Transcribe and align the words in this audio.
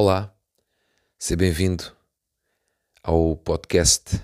Olá, 0.00 0.32
seja 1.18 1.36
bem-vindo 1.36 1.92
ao 3.02 3.36
podcast 3.36 4.22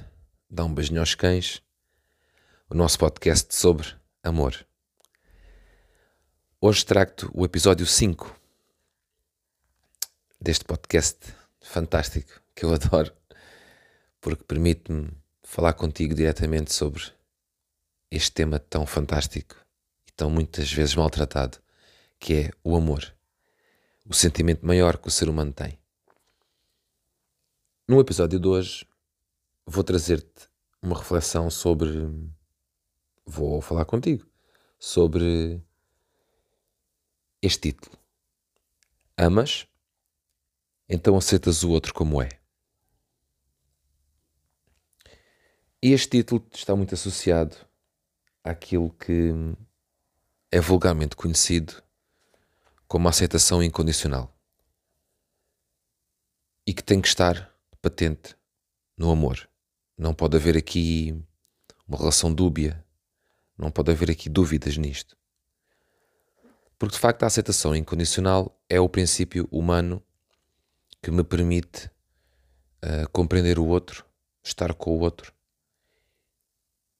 Dá 0.48 0.64
um 0.64 0.72
beijinho 0.72 1.00
aos 1.00 1.16
cães, 1.16 1.61
o 2.70 2.77
nosso 2.77 2.96
podcast 2.96 3.52
sobre 3.52 3.93
amor. 4.22 4.64
Hoje 6.61 6.86
trago-te 6.86 7.26
o 7.34 7.45
episódio 7.45 7.84
5 7.89 8.40
deste 10.40 10.64
podcast 10.64 11.18
fantástico 11.61 12.41
que 12.54 12.64
eu 12.64 12.70
adoro, 12.72 13.12
porque 14.20 14.45
permite-me 14.45 15.11
falar 15.43 15.72
contigo 15.72 16.14
diretamente 16.14 16.72
sobre 16.72 17.03
este 18.12 18.31
tema 18.31 18.61
tão 18.61 18.86
fantástico 18.86 19.56
e 20.06 20.12
tão 20.12 20.31
muitas 20.31 20.72
vezes 20.72 20.95
maltratado, 20.95 21.59
que 22.20 22.34
é 22.34 22.50
o 22.62 22.76
amor 22.76 23.12
o 24.08 24.14
sentimento 24.14 24.67
maior 24.67 24.99
que 24.99 25.08
o 25.08 25.11
ser 25.11 25.29
humano 25.29 25.53
tem. 25.53 25.79
No 27.89 28.00
episódio 28.00 28.39
de 28.39 28.46
hoje, 28.49 28.86
vou 29.67 29.82
trazer-te 29.82 30.49
uma 30.82 30.99
reflexão 30.99 31.50
sobre. 31.50 31.90
Vou 33.27 33.61
falar 33.61 33.84
contigo 33.84 34.27
sobre 34.78 35.62
este 37.41 37.72
título. 37.72 37.97
Amas? 39.17 39.67
Então 40.89 41.17
aceitas 41.17 41.62
o 41.62 41.70
outro 41.70 41.95
como 41.95 42.20
é. 42.20 42.28
E 45.83 45.92
este 45.92 46.19
título 46.19 46.47
está 46.53 46.75
muito 46.77 46.95
associado 46.95 47.56
àquilo 48.43 48.91
que 48.91 49.33
é 50.50 50.61
vulgarmente 50.61 51.17
conhecido 51.17 51.83
como 52.95 53.09
a 53.09 53.11
aceitação 53.11 53.61
incondicional 53.61 54.33
e 56.64 56.73
que 56.73 56.81
tem 56.81 57.00
que 57.00 57.09
estar 57.09 57.53
patente 57.83 58.37
no 58.97 59.11
amor. 59.11 59.50
Não 59.98 60.14
pode 60.14 60.37
haver 60.37 60.56
aqui 60.56 61.20
uma 61.89 61.98
relação 61.98 62.33
dúbia, 62.33 62.87
não 63.59 63.69
pode 63.69 63.91
haver 63.91 64.12
aqui 64.12 64.28
dúvidas 64.28 64.77
nisto. 64.77 65.17
Porque 66.78 66.95
de 66.95 67.00
facto 67.00 67.25
a 67.25 67.27
aceitação 67.27 67.75
incondicional 67.75 68.56
é 68.69 68.78
o 68.78 68.89
princípio 68.89 69.48
humano 69.50 70.00
que 71.03 71.11
me 71.11 71.25
permite 71.25 71.91
uh, 72.81 73.11
compreender 73.11 73.59
o 73.59 73.67
outro, 73.67 74.06
estar 74.41 74.72
com 74.72 74.97
o 74.97 75.00
outro 75.00 75.34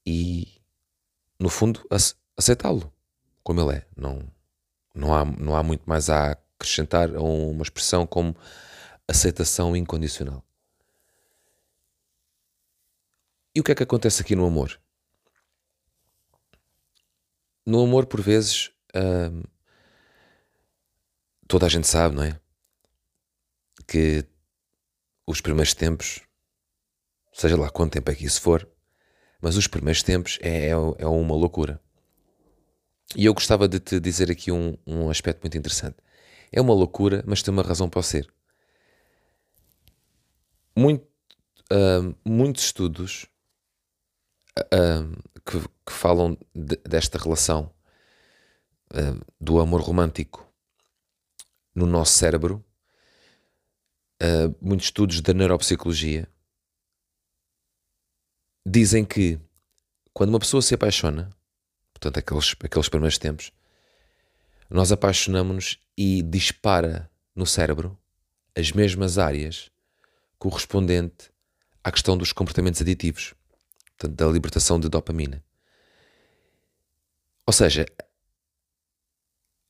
e, 0.05 0.61
no 1.39 1.47
fundo, 1.47 1.87
aceitá-lo 2.35 2.91
como 3.41 3.61
ele 3.61 3.77
é. 3.77 3.87
Não, 3.95 4.34
não 4.95 5.13
há, 5.13 5.25
não 5.25 5.55
há 5.55 5.61
muito 5.61 5.83
mais 5.85 6.09
a 6.09 6.31
acrescentar 6.31 7.13
a 7.13 7.21
uma 7.21 7.61
expressão 7.61 8.07
como 8.07 8.35
aceitação 9.07 9.75
incondicional. 9.75 10.43
E 13.53 13.59
o 13.59 13.63
que 13.63 13.71
é 13.71 13.75
que 13.75 13.83
acontece 13.83 14.21
aqui 14.21 14.35
no 14.35 14.45
amor? 14.45 14.79
No 17.65 17.83
amor, 17.83 18.05
por 18.05 18.21
vezes, 18.21 18.71
hum, 18.95 19.43
toda 21.47 21.65
a 21.65 21.69
gente 21.69 21.87
sabe, 21.87 22.15
não 22.15 22.23
é? 22.23 22.39
Que 23.87 24.25
os 25.25 25.41
primeiros 25.41 25.73
tempos, 25.73 26.21
seja 27.33 27.57
lá 27.57 27.69
quanto 27.69 27.93
tempo 27.93 28.11
é 28.11 28.15
que 28.15 28.25
isso 28.25 28.41
for, 28.41 28.67
mas 29.41 29.57
os 29.57 29.67
primeiros 29.67 30.03
tempos 30.03 30.37
é, 30.41 30.67
é, 30.67 30.71
é 30.71 31.07
uma 31.07 31.35
loucura. 31.35 31.81
E 33.13 33.25
eu 33.25 33.33
gostava 33.33 33.67
de 33.67 33.79
te 33.79 33.99
dizer 33.99 34.31
aqui 34.31 34.51
um, 34.51 34.77
um 34.85 35.09
aspecto 35.09 35.41
muito 35.41 35.57
interessante. 35.57 35.97
É 36.51 36.61
uma 36.61 36.73
loucura, 36.73 37.23
mas 37.27 37.41
tem 37.41 37.53
uma 37.53 37.63
razão 37.63 37.89
para 37.89 38.01
ser. 38.01 38.31
Muito, 40.75 41.05
uh, 41.71 42.15
muitos 42.25 42.63
estudos 42.63 43.25
uh, 44.59 45.41
que, 45.45 45.59
que, 45.85 45.93
falam 45.93 46.37
de, 46.53 46.77
desta 46.77 47.17
relação 47.17 47.73
uh, 48.91 49.25
do 49.39 49.59
amor 49.59 49.81
romântico 49.81 50.45
no 51.73 51.85
nosso 51.85 52.13
cérebro, 52.13 52.63
muitos 54.61 54.87
estudos 54.87 55.19
da 55.19 55.33
neuropsicologia 55.33 56.27
dizem 58.65 59.03
que 59.03 59.37
quando 60.13 60.29
uma 60.29 60.39
pessoa 60.39 60.61
se 60.61 60.73
apaixona, 60.73 61.29
portanto, 62.05 62.17
aqueles, 62.19 62.55
aqueles 62.63 62.89
primeiros 62.89 63.17
tempos, 63.17 63.51
nós 64.69 64.91
apaixonamos-nos 64.91 65.79
e 65.97 66.21
dispara 66.21 67.09
no 67.35 67.45
cérebro 67.45 67.97
as 68.55 68.71
mesmas 68.71 69.17
áreas 69.17 69.71
correspondente 70.37 71.31
à 71.83 71.91
questão 71.91 72.17
dos 72.17 72.31
comportamentos 72.31 72.81
aditivos, 72.81 73.33
portanto, 73.97 74.15
da 74.15 74.27
libertação 74.27 74.79
de 74.79 74.89
dopamina. 74.89 75.43
Ou 77.47 77.53
seja, 77.53 77.85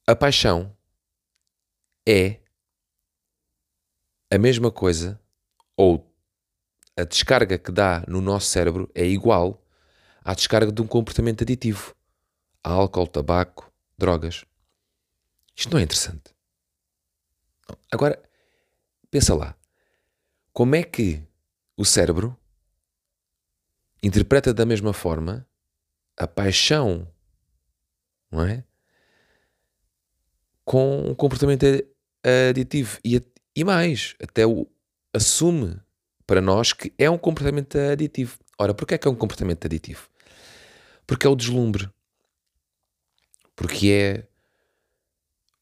a 0.07 0.15
paixão 0.15 0.75
é 2.07 2.39
a 4.31 4.37
mesma 4.37 4.71
coisa, 4.71 5.19
ou 5.77 6.13
a 6.97 7.03
descarga 7.03 7.57
que 7.57 7.71
dá 7.71 8.03
no 8.07 8.21
nosso 8.21 8.47
cérebro 8.47 8.89
é 8.93 9.05
igual 9.05 9.65
à 10.23 10.33
descarga 10.33 10.71
de 10.71 10.81
um 10.81 10.87
comportamento 10.87 11.43
aditivo 11.43 11.95
álcool, 12.65 13.07
tabaco, 13.07 13.71
drogas. 13.97 14.43
Isto 15.55 15.71
não 15.71 15.79
é 15.79 15.83
interessante. 15.83 16.35
Agora, 17.91 18.21
pensa 19.11 19.35
lá. 19.35 19.55
Como 20.51 20.75
é 20.75 20.83
que 20.83 21.23
o 21.77 21.85
cérebro 21.85 22.37
interpreta 24.01 24.53
da 24.53 24.65
mesma 24.65 24.93
forma 24.93 25.47
a 26.17 26.27
paixão, 26.27 27.07
não 28.31 28.43
é? 28.43 28.63
Com 30.63 31.09
um 31.09 31.15
comportamento 31.15 31.65
aditivo. 32.49 32.99
E, 33.03 33.21
e 33.55 33.63
mais, 33.63 34.15
até 34.21 34.45
o 34.45 34.67
assume 35.13 35.79
para 36.25 36.41
nós 36.41 36.73
que 36.73 36.91
é 36.97 37.09
um 37.09 37.17
comportamento 37.17 37.77
aditivo. 37.77 38.39
Ora, 38.57 38.73
porquê 38.73 38.95
é 38.95 38.97
que 38.97 39.07
é 39.07 39.11
um 39.11 39.15
comportamento 39.15 39.65
aditivo? 39.65 40.09
Porque 41.05 41.27
é 41.27 41.29
o 41.29 41.35
deslumbre 41.35 41.89
porque 43.55 43.87
é 43.89 44.27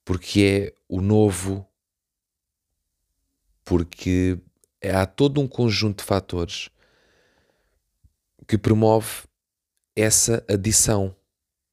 porque 0.06 0.74
é 0.74 0.74
o 0.88 1.02
novo, 1.02 1.66
porque 3.64 4.38
há 4.84 5.06
todo 5.06 5.40
um 5.40 5.48
conjunto 5.48 6.00
de 6.00 6.04
fatores 6.04 6.70
que 8.48 8.58
promove 8.58 9.24
essa 9.96 10.44
adição, 10.50 11.16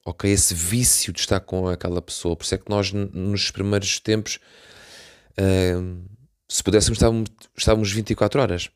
ok? 0.04 0.30
Esse 0.30 0.54
vício 0.54 1.12
de 1.12 1.20
estar 1.20 1.40
com 1.40 1.68
aquela 1.68 2.00
pessoa. 2.00 2.36
Por 2.36 2.44
isso 2.44 2.54
é 2.54 2.58
que 2.58 2.70
nós, 2.70 2.92
nos 2.92 3.50
primeiros 3.50 3.98
tempos, 3.98 4.38
uh, 5.32 6.08
se 6.48 6.62
pudéssemos, 6.62 6.98
estávamos, 6.98 7.30
estávamos 7.56 7.92
24 7.92 8.40
horas, 8.40 8.70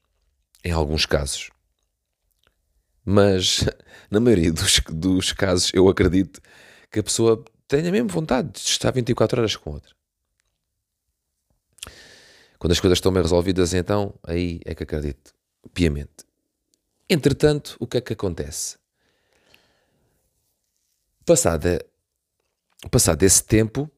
em 0.64 0.72
alguns 0.72 1.06
casos. 1.06 1.50
Mas, 3.04 3.64
na 4.10 4.18
maioria 4.18 4.52
dos, 4.52 4.80
dos 4.88 5.32
casos, 5.32 5.70
eu 5.72 5.88
acredito 5.88 6.40
que 6.94 7.00
a 7.00 7.02
pessoa 7.02 7.44
tenha 7.66 7.90
mesmo 7.90 8.08
vontade 8.08 8.52
de 8.52 8.58
estar 8.60 8.92
24 8.92 9.40
horas 9.40 9.56
com 9.56 9.72
outra. 9.72 9.92
Quando 12.56 12.70
as 12.70 12.78
coisas 12.78 12.98
estão 12.98 13.12
bem 13.12 13.20
resolvidas, 13.20 13.74
então, 13.74 14.14
aí 14.22 14.60
é 14.64 14.76
que 14.76 14.84
acredito, 14.84 15.34
piamente. 15.74 16.24
Entretanto, 17.10 17.76
o 17.80 17.86
que 17.86 17.98
é 17.98 18.00
que 18.00 18.12
acontece? 18.12 18.78
Passado, 21.26 21.66
passado 22.92 23.24
esse 23.24 23.42
tempo, 23.42 23.90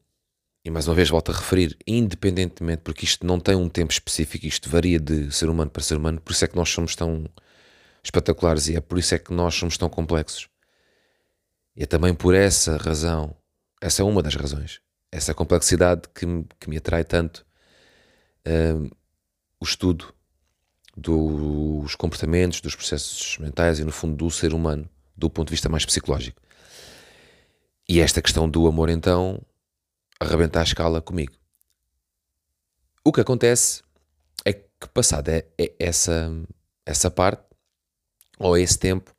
e 0.65 0.71
mais 0.71 0.87
uma 0.87 0.95
vez 0.95 1.07
volto 1.07 1.31
a 1.31 1.35
referir, 1.35 1.77
independentemente, 1.85 2.81
porque 2.81 3.05
isto 3.05 3.27
não 3.27 3.39
tem 3.39 3.55
um 3.55 3.69
tempo 3.69 3.93
específico, 3.93 4.47
isto 4.47 4.69
varia 4.71 4.99
de 4.99 5.31
ser 5.31 5.49
humano 5.49 5.69
para 5.69 5.83
ser 5.83 5.97
humano, 5.97 6.19
por 6.19 6.31
isso 6.31 6.43
é 6.43 6.47
que 6.47 6.55
nós 6.55 6.69
somos 6.69 6.95
tão 6.95 7.29
espetaculares 8.03 8.67
e 8.69 8.75
é 8.75 8.81
por 8.81 8.97
isso 8.97 9.13
é 9.13 9.19
que 9.19 9.31
nós 9.31 9.53
somos 9.53 9.77
tão 9.77 9.87
complexos. 9.87 10.49
E 11.77 11.83
é 11.83 11.85
também 11.85 12.15
por 12.15 12.33
essa 12.33 12.75
razão, 12.75 13.35
essa 13.79 14.01
é 14.01 14.05
uma 14.05 14.23
das 14.23 14.33
razões, 14.33 14.81
essa 15.11 15.31
complexidade 15.31 16.09
que 16.13 16.25
me, 16.25 16.43
que 16.59 16.67
me 16.67 16.77
atrai 16.77 17.03
tanto 17.03 17.45
um, 18.47 18.89
o 19.59 19.63
estudo 19.63 20.11
dos 20.95 21.93
comportamentos, 21.93 22.61
dos 22.61 22.75
processos 22.75 23.37
mentais 23.37 23.77
e, 23.77 23.83
no 23.83 23.91
fundo, 23.91 24.15
do 24.15 24.31
ser 24.31 24.55
humano, 24.55 24.89
do 25.15 25.29
ponto 25.29 25.49
de 25.49 25.51
vista 25.51 25.69
mais 25.69 25.85
psicológico. 25.85 26.41
E 27.87 27.99
esta 27.99 28.23
questão 28.23 28.49
do 28.49 28.65
amor, 28.65 28.89
então, 28.89 29.39
arrebenta 30.19 30.59
a 30.59 30.63
escala 30.63 30.99
comigo. 30.99 31.33
O 33.03 33.13
que 33.13 33.21
acontece 33.21 33.83
é 34.43 34.53
que, 34.53 34.89
passada 34.91 35.31
é, 35.31 35.45
é 35.59 35.75
essa, 35.77 36.31
essa 36.83 37.11
parte, 37.11 37.43
ou 38.39 38.57
esse 38.57 38.79
tempo, 38.79 39.15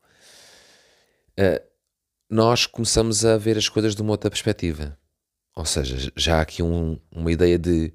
uh, 1.38 1.67
nós 2.28 2.66
começamos 2.66 3.24
a 3.24 3.36
ver 3.38 3.56
as 3.56 3.68
coisas 3.68 3.94
de 3.94 4.02
uma 4.02 4.12
outra 4.12 4.30
perspectiva. 4.30 4.98
Ou 5.54 5.64
seja, 5.64 6.12
já 6.16 6.38
há 6.38 6.40
aqui 6.42 6.62
um, 6.62 6.98
uma 7.10 7.32
ideia 7.32 7.58
de 7.58 7.92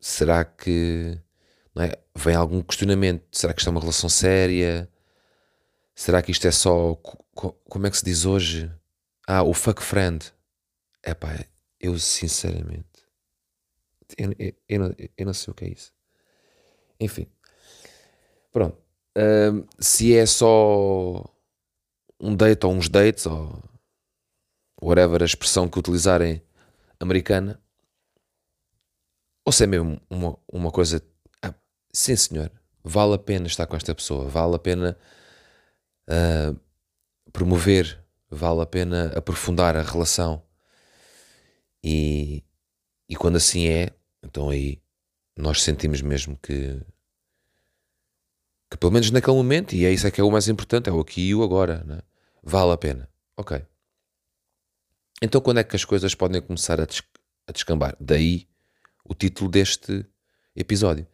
será 0.00 0.44
que 0.44 1.18
é? 1.76 1.98
vem 2.14 2.34
algum 2.34 2.60
questionamento? 2.62 3.24
Será 3.32 3.54
que 3.54 3.60
isto 3.60 3.68
é 3.68 3.70
uma 3.70 3.80
relação 3.80 4.08
séria? 4.08 4.88
Será 5.94 6.22
que 6.22 6.30
isto 6.30 6.46
é 6.46 6.50
só. 6.50 6.94
Como 7.34 7.86
é 7.86 7.90
que 7.90 7.96
se 7.96 8.04
diz 8.04 8.26
hoje? 8.26 8.70
Ah, 9.26 9.42
o 9.42 9.54
fuck 9.54 9.82
friend. 9.82 10.32
É 11.02 11.14
pá, 11.14 11.44
eu 11.80 11.98
sinceramente. 11.98 12.86
Eu, 14.18 14.34
eu, 14.38 14.54
eu, 14.68 14.80
não, 14.80 14.94
eu, 15.16 15.26
não, 15.26 15.34
sei 15.34 15.50
o 15.50 15.54
que 15.54 15.64
é 15.64 15.68
isso. 15.68 15.92
Enfim. 17.00 17.26
Pronto. 18.50 18.76
Um, 19.16 19.64
se 19.78 20.14
é 20.14 20.26
só 20.26 21.24
um 22.22 22.36
date 22.36 22.64
ou 22.64 22.72
uns 22.72 22.88
dates 22.88 23.26
ou 23.26 23.60
whatever 24.80 25.22
a 25.22 25.26
expressão 25.26 25.68
que 25.68 25.78
utilizarem 25.78 26.42
americana, 27.00 27.60
ou 29.44 29.52
se 29.52 29.64
é 29.64 29.66
mesmo 29.66 30.00
uma, 30.08 30.38
uma 30.50 30.70
coisa. 30.70 31.02
Ah, 31.42 31.52
sim, 31.92 32.14
senhor, 32.14 32.50
vale 32.84 33.14
a 33.14 33.18
pena 33.18 33.46
estar 33.46 33.66
com 33.66 33.76
esta 33.76 33.94
pessoa, 33.94 34.28
vale 34.28 34.54
a 34.54 34.58
pena 34.58 34.96
uh, 36.08 36.58
promover, 37.32 38.00
vale 38.30 38.62
a 38.62 38.66
pena 38.66 39.12
aprofundar 39.16 39.76
a 39.76 39.82
relação. 39.82 40.42
E, 41.84 42.44
e 43.08 43.16
quando 43.16 43.36
assim 43.36 43.66
é, 43.66 43.90
então 44.22 44.48
aí 44.48 44.80
nós 45.36 45.62
sentimos 45.62 46.00
mesmo 46.00 46.38
que, 46.40 46.80
que 48.70 48.76
pelo 48.76 48.92
menos 48.92 49.10
naquele 49.10 49.36
momento, 49.36 49.74
e 49.74 49.84
é 49.84 49.92
isso 49.92 50.06
é 50.06 50.10
que 50.12 50.20
é 50.20 50.24
o 50.24 50.30
mais 50.30 50.46
importante, 50.46 50.88
é 50.88 50.92
o 50.92 51.00
aqui 51.00 51.28
e 51.28 51.34
o 51.34 51.42
agora, 51.42 51.82
né? 51.84 52.00
Vale 52.42 52.72
a 52.72 52.76
pena. 52.76 53.08
Ok. 53.36 53.64
Então 55.22 55.40
quando 55.40 55.58
é 55.58 55.64
que 55.64 55.76
as 55.76 55.84
coisas 55.84 56.14
podem 56.14 56.42
começar 56.42 56.80
a, 56.80 56.86
a 57.46 57.52
descambar? 57.52 57.96
Daí 58.00 58.48
o 59.04 59.14
título 59.14 59.50
deste 59.50 60.04
episódio. 60.54 61.06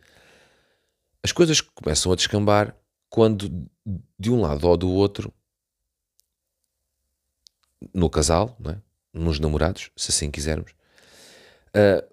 As 1.23 1.33
coisas 1.33 1.61
começam 1.61 2.13
a 2.13 2.17
descambar 2.17 2.77
quando 3.09 3.69
de 4.19 4.31
um 4.31 4.41
lado 4.41 4.67
ou 4.69 4.77
do 4.77 4.91
outro, 4.91 5.33
no 7.95 8.11
casal, 8.11 8.57
é? 8.67 8.79
nos 9.13 9.39
namorados, 9.39 9.91
se 9.97 10.11
assim 10.11 10.31
quisermos, 10.31 10.73
uh, 11.75 12.07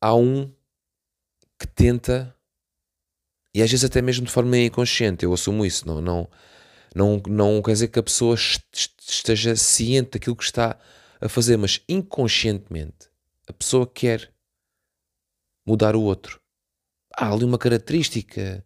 há 0.00 0.14
um 0.14 0.52
que 1.58 1.66
tenta, 1.66 2.34
e 3.54 3.62
às 3.62 3.70
vezes 3.70 3.84
até 3.84 4.02
mesmo 4.02 4.26
de 4.26 4.32
forma 4.32 4.58
inconsciente, 4.58 5.24
eu 5.24 5.32
assumo 5.32 5.64
isso, 5.64 5.86
não, 5.86 6.00
não, 6.00 6.28
não, 6.94 7.20
não 7.26 7.60
quer 7.60 7.72
dizer 7.72 7.88
que 7.88 7.98
a 7.98 8.02
pessoa 8.02 8.36
esteja 8.36 9.56
ciente 9.56 10.12
daquilo 10.12 10.36
que 10.36 10.44
está 10.44 10.78
a 11.20 11.28
fazer, 11.28 11.56
mas 11.56 11.82
inconscientemente 11.88 13.08
a 13.48 13.52
pessoa 13.52 13.86
quer 13.86 14.32
mudar 15.66 15.96
o 15.96 16.02
outro. 16.02 16.40
Há 17.16 17.32
ali 17.32 17.44
uma 17.44 17.58
característica 17.58 18.64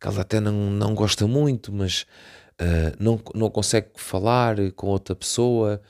que 0.00 0.06
ela 0.06 0.20
até 0.20 0.40
não, 0.40 0.52
não 0.52 0.94
gosta 0.94 1.26
muito, 1.26 1.72
mas 1.72 2.02
uh, 2.60 2.94
não, 2.98 3.20
não 3.34 3.50
consegue 3.50 3.90
falar 3.96 4.56
com 4.72 4.88
outra 4.88 5.14
pessoa, 5.14 5.82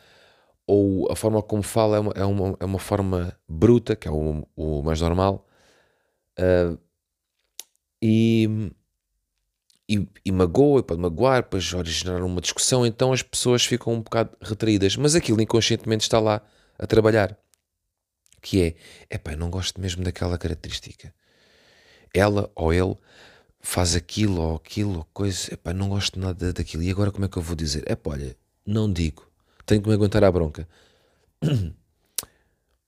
ou 0.67 1.11
a 1.11 1.17
forma 1.17 1.43
como 1.43 1.63
fala 1.63 1.97
é 1.97 2.01
uma, 2.01 2.13
é 2.13 2.25
uma, 2.25 2.57
é 2.61 2.65
uma 2.65 2.79
forma 2.79 3.39
bruta, 3.49 3.97
que 3.97 4.09
é 4.09 4.11
o, 4.11 4.47
o 4.57 4.83
mais 4.83 5.01
normal, 5.01 5.47
uh, 6.39 6.79
e, 8.03 8.71
e, 9.89 10.07
e 10.25 10.31
magoa, 10.31 10.83
pode 10.83 11.01
magoar, 11.01 11.43
depois 11.43 11.73
originar 11.73 12.23
uma 12.23 12.41
discussão, 12.41 12.85
então 12.85 13.13
as 13.13 13.23
pessoas 13.23 13.65
ficam 13.65 13.95
um 13.95 14.03
bocado 14.03 14.37
retraídas, 14.41 14.97
mas 14.97 15.15
aquilo 15.15 15.41
inconscientemente 15.41 16.03
está 16.03 16.21
lá 16.21 16.43
a 16.79 16.87
trabalhar, 16.87 17.37
que 18.43 18.63
é, 18.63 18.75
epá, 19.11 19.35
não 19.35 19.51
gosto 19.51 19.81
mesmo 19.81 20.05
daquela 20.05 20.37
característica. 20.37 21.15
Ela 22.15 22.51
ou 22.55 22.73
ele 22.73 22.97
faz 23.61 23.97
aquilo 23.97 24.41
ou 24.41 24.57
aquilo 24.57 25.07
coisa, 25.13 25.55
epá, 25.55 25.73
não 25.73 25.89
gosto 25.89 26.19
nada 26.21 26.53
daquilo. 26.53 26.83
E 26.83 26.91
agora 26.91 27.11
como 27.11 27.25
é 27.25 27.29
que 27.29 27.37
eu 27.37 27.43
vou 27.43 27.57
dizer? 27.57 27.91
Epá, 27.91 28.11
olha, 28.11 28.37
não 28.67 28.93
digo, 28.93 29.27
tenho 29.67 29.83
que 29.83 29.89
me 29.89 29.95
aguentar 29.95 30.23
à 30.23 30.31
bronca. 30.31 30.69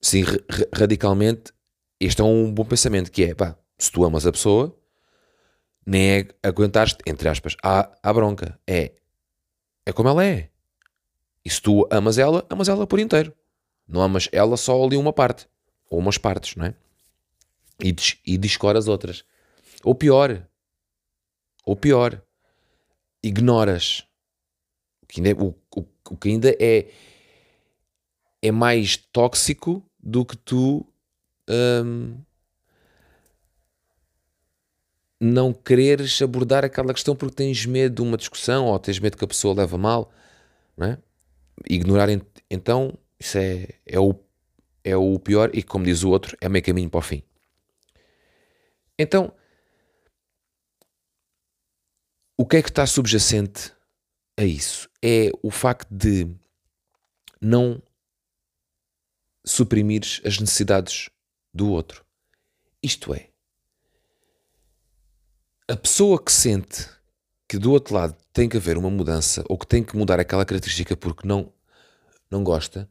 Sim, 0.02 0.24
radicalmente, 0.72 1.52
este 1.98 2.20
é 2.20 2.24
um 2.24 2.52
bom 2.52 2.64
pensamento, 2.64 3.10
que 3.10 3.24
é, 3.24 3.34
pá, 3.34 3.56
se 3.78 3.90
tu 3.90 4.04
amas 4.04 4.26
a 4.26 4.32
pessoa, 4.32 4.74
nem 5.90 6.20
é 6.20 6.28
aguentar 6.40 6.86
entre 7.04 7.28
aspas, 7.28 7.56
à, 7.64 7.90
à 8.00 8.12
bronca. 8.12 8.56
É, 8.64 8.92
é 9.84 9.92
como 9.92 10.08
ela 10.08 10.24
é. 10.24 10.48
E 11.44 11.50
se 11.50 11.60
tu 11.60 11.84
amas 11.90 12.16
ela, 12.16 12.46
amas 12.48 12.68
ela 12.68 12.86
por 12.86 13.00
inteiro. 13.00 13.34
Não 13.88 14.00
amas 14.00 14.28
ela 14.30 14.56
só 14.56 14.80
ali 14.84 14.96
uma 14.96 15.12
parte. 15.12 15.48
Ou 15.90 15.98
umas 15.98 16.16
partes, 16.16 16.54
não 16.54 16.66
é? 16.66 16.74
E, 17.82 17.92
e 18.24 18.38
discora 18.38 18.78
as 18.78 18.86
outras. 18.86 19.24
Ou 19.82 19.92
pior, 19.92 20.46
ou 21.66 21.74
pior, 21.74 22.22
ignoras. 23.20 24.06
O 25.02 25.06
que 25.06 25.18
ainda, 25.18 25.30
é, 25.30 25.34
o, 25.34 25.48
o, 25.74 25.84
o 26.08 26.16
que 26.16 26.28
ainda 26.28 26.56
é, 26.60 26.86
é 28.40 28.52
mais 28.52 28.96
tóxico 28.96 29.84
do 29.98 30.24
que 30.24 30.36
tu 30.36 30.86
hum, 31.84 32.16
não 35.20 35.52
quereres 35.52 36.20
abordar 36.22 36.64
aquela 36.64 36.94
questão 36.94 37.14
porque 37.14 37.34
tens 37.34 37.66
medo 37.66 37.96
de 37.96 38.02
uma 38.02 38.16
discussão 38.16 38.66
ou 38.66 38.78
tens 38.78 38.98
medo 38.98 39.18
que 39.18 39.24
a 39.24 39.28
pessoa 39.28 39.54
leve 39.54 39.76
mal. 39.76 40.10
Não 40.76 40.86
é? 40.86 40.98
Ignorar 41.68 42.08
então, 42.50 42.98
isso 43.18 43.36
é, 43.36 43.68
é, 43.84 44.00
o, 44.00 44.14
é 44.82 44.96
o 44.96 45.18
pior 45.18 45.50
e, 45.52 45.62
como 45.62 45.84
diz 45.84 46.02
o 46.02 46.08
outro, 46.08 46.36
é 46.40 46.48
meio 46.48 46.64
caminho 46.64 46.88
para 46.88 46.98
o 46.98 47.02
fim. 47.02 47.22
Então, 48.98 49.32
o 52.38 52.46
que 52.46 52.56
é 52.56 52.62
que 52.62 52.70
está 52.70 52.86
subjacente 52.86 53.72
a 54.38 54.44
isso? 54.44 54.88
É 55.02 55.30
o 55.42 55.50
facto 55.50 55.88
de 55.90 56.26
não 57.40 57.82
suprimires 59.44 60.20
as 60.24 60.38
necessidades 60.38 61.10
do 61.52 61.70
outro. 61.70 62.04
Isto 62.82 63.14
é, 63.14 63.29
a 65.70 65.76
pessoa 65.76 66.20
que 66.20 66.32
sente 66.32 66.88
que 67.48 67.56
do 67.56 67.70
outro 67.70 67.94
lado 67.94 68.16
tem 68.32 68.48
que 68.48 68.56
haver 68.56 68.76
uma 68.76 68.90
mudança 68.90 69.44
ou 69.48 69.56
que 69.56 69.66
tem 69.66 69.84
que 69.84 69.96
mudar 69.96 70.18
aquela 70.18 70.44
característica 70.44 70.96
porque 70.96 71.26
não, 71.26 71.52
não 72.28 72.42
gosta, 72.42 72.90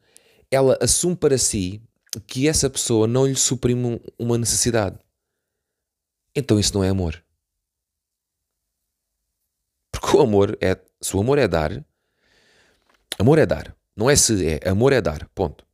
ela 0.50 0.77
assume 0.82 1.15
para 1.15 1.38
si 1.38 1.82
que 2.25 2.48
essa 2.48 2.70
pessoa 2.70 3.06
não 3.06 3.27
lhe 3.27 3.36
suprime 3.36 4.01
uma 4.18 4.38
necessidade. 4.38 4.98
Então 6.34 6.58
isso 6.58 6.74
não 6.74 6.84
é 6.84 6.89
amor. 6.89 7.22
Porque 9.92 10.15
o 10.15 10.22
amor 10.22 10.58
é. 10.62 10.80
Se 11.01 11.15
o 11.15 11.20
amor 11.20 11.38
é 11.38 11.48
dar, 11.48 11.86
amor 13.18 13.39
é 13.39 13.46
dar. 13.46 13.75
Não 13.96 14.10
é 14.10 14.15
se 14.15 14.46
é, 14.46 14.70
amor 14.70 14.94
é 14.94 15.01
dar. 15.01 15.27
Ponto. 15.30 15.65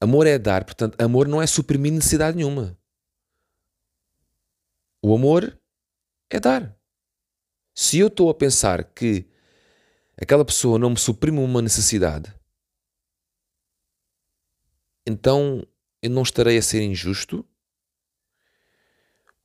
Amor 0.00 0.26
é 0.26 0.38
dar, 0.38 0.64
portanto, 0.64 1.00
amor 1.00 1.28
não 1.28 1.40
é 1.40 1.46
suprimir 1.46 1.92
necessidade 1.92 2.36
nenhuma. 2.36 2.76
O 5.06 5.14
amor 5.14 5.60
é 6.30 6.40
dar. 6.40 6.74
Se 7.74 7.98
eu 7.98 8.06
estou 8.06 8.30
a 8.30 8.34
pensar 8.34 8.82
que 8.84 9.28
aquela 10.16 10.46
pessoa 10.46 10.78
não 10.78 10.88
me 10.88 10.98
suprime 10.98 11.40
uma 11.40 11.60
necessidade, 11.60 12.34
então 15.06 15.62
eu 16.00 16.08
não 16.08 16.22
estarei 16.22 16.56
a 16.56 16.62
ser 16.62 16.80
injusto 16.80 17.46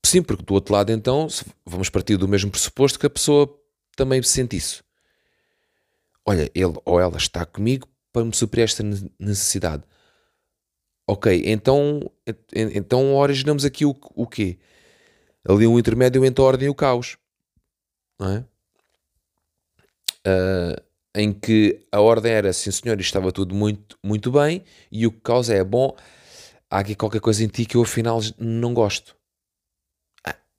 Sim, 0.06 0.24
porque 0.24 0.44
do 0.44 0.54
outro 0.54 0.74
lado, 0.74 0.94
então, 0.94 1.28
vamos 1.66 1.90
partir 1.90 2.16
do 2.16 2.26
mesmo 2.26 2.50
pressuposto 2.50 2.98
que 2.98 3.06
a 3.06 3.10
pessoa 3.10 3.54
também 3.98 4.24
sente 4.24 4.56
isso. 4.56 4.82
Olha, 6.26 6.50
ele 6.56 6.74
ou 6.86 7.02
ela 7.02 7.18
está 7.18 7.46
comigo 7.46 7.86
para 8.14 8.24
me 8.24 8.34
suprir 8.34 8.64
esta 8.64 8.82
necessidade. 9.20 9.84
Ok, 11.06 11.44
então, 11.46 12.10
então 12.56 13.14
originamos 13.14 13.66
aqui 13.66 13.86
o, 13.86 13.94
o 14.16 14.26
quê? 14.26 14.58
Ali 15.48 15.66
um 15.68 15.80
intermédio 15.80 16.26
entre 16.26 16.42
a 16.44 16.46
ordem 16.46 16.68
e 16.68 16.70
o 16.70 16.76
caos. 16.76 17.18
Não 18.20 18.30
é? 18.30 18.46
Uh, 20.28 20.82
em 21.16 21.34
que 21.34 21.86
a 21.92 22.02
ordem 22.02 22.32
era, 22.32 22.52
sim 22.54 22.72
senhor, 22.72 23.00
estava 23.00 23.32
tudo 23.32 23.56
muito, 23.56 23.98
muito 24.04 24.32
bem, 24.32 24.64
e 24.92 25.08
o 25.08 25.12
caos 25.12 25.50
é, 25.50 25.64
bom, 25.64 25.96
há 26.70 26.80
aqui 26.80 26.94
qualquer 26.94 27.22
coisa 27.22 27.44
em 27.44 27.48
ti 27.48 27.66
que 27.66 27.78
eu 27.78 27.82
afinal 27.82 28.20
não 28.38 28.74
gosto 28.74 29.18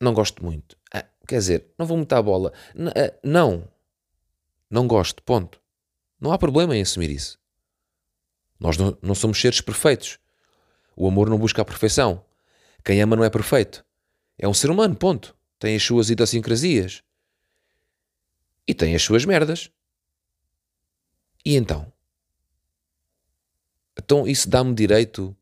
não 0.01 0.15
gosto 0.15 0.43
muito. 0.43 0.77
Ah, 0.93 1.05
quer 1.29 1.39
dizer, 1.39 1.67
não 1.79 1.87
vou 1.87 1.97
muita 1.97 2.21
bola. 2.23 2.53
N 2.75 2.91
ah, 2.91 3.13
não. 3.23 3.69
Não 4.71 4.87
gosto, 4.87 5.23
ponto. 5.23 5.61
Não 6.19 6.33
há 6.33 6.39
problema 6.39 6.75
em 6.75 6.83
assumir 6.83 7.11
isso. 7.11 7.39
Nós 8.59 8.77
não, 8.77 8.97
não 9.03 9.15
somos 9.15 9.41
seres 9.41 9.61
perfeitos. 9.61 10.19
O 10.97 11.07
amor 11.07 11.29
não 11.29 11.39
busca 11.39 11.63
a 11.63 11.65
perfeição. 11.65 12.25
Quem 12.85 13.01
ama 13.01 13.17
não 13.17 13.25
é 13.25 13.31
perfeito. 13.31 13.85
É 14.41 14.49
um 14.49 14.55
ser 14.55 14.71
humano, 14.71 14.97
ponto. 14.97 15.37
Tem 15.59 15.77
as 15.77 15.83
suas 15.83 16.09
idiosincrasias. 16.09 17.03
E 18.67 18.73
tem 18.73 18.95
as 18.95 19.03
suas 19.03 19.27
merdas. 19.27 19.71
E 21.45 21.57
então? 21.57 21.93
Então 23.99 24.27
isso 24.27 24.49
dá-me 24.49 24.75
direito 24.75 25.37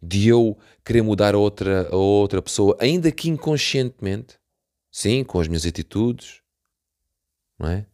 de 0.00 0.28
eu 0.28 0.58
querer 0.84 1.00
mudar 1.00 1.34
a 1.34 1.38
outra, 1.38 1.88
a 1.88 1.96
outra 1.96 2.42
pessoa, 2.42 2.76
ainda 2.78 3.10
que 3.10 3.30
inconscientemente, 3.30 4.38
sim, 4.90 5.24
com 5.24 5.40
as 5.40 5.48
minhas 5.48 5.64
atitudes, 5.64 6.42
não 7.58 7.70
é? 7.70 7.86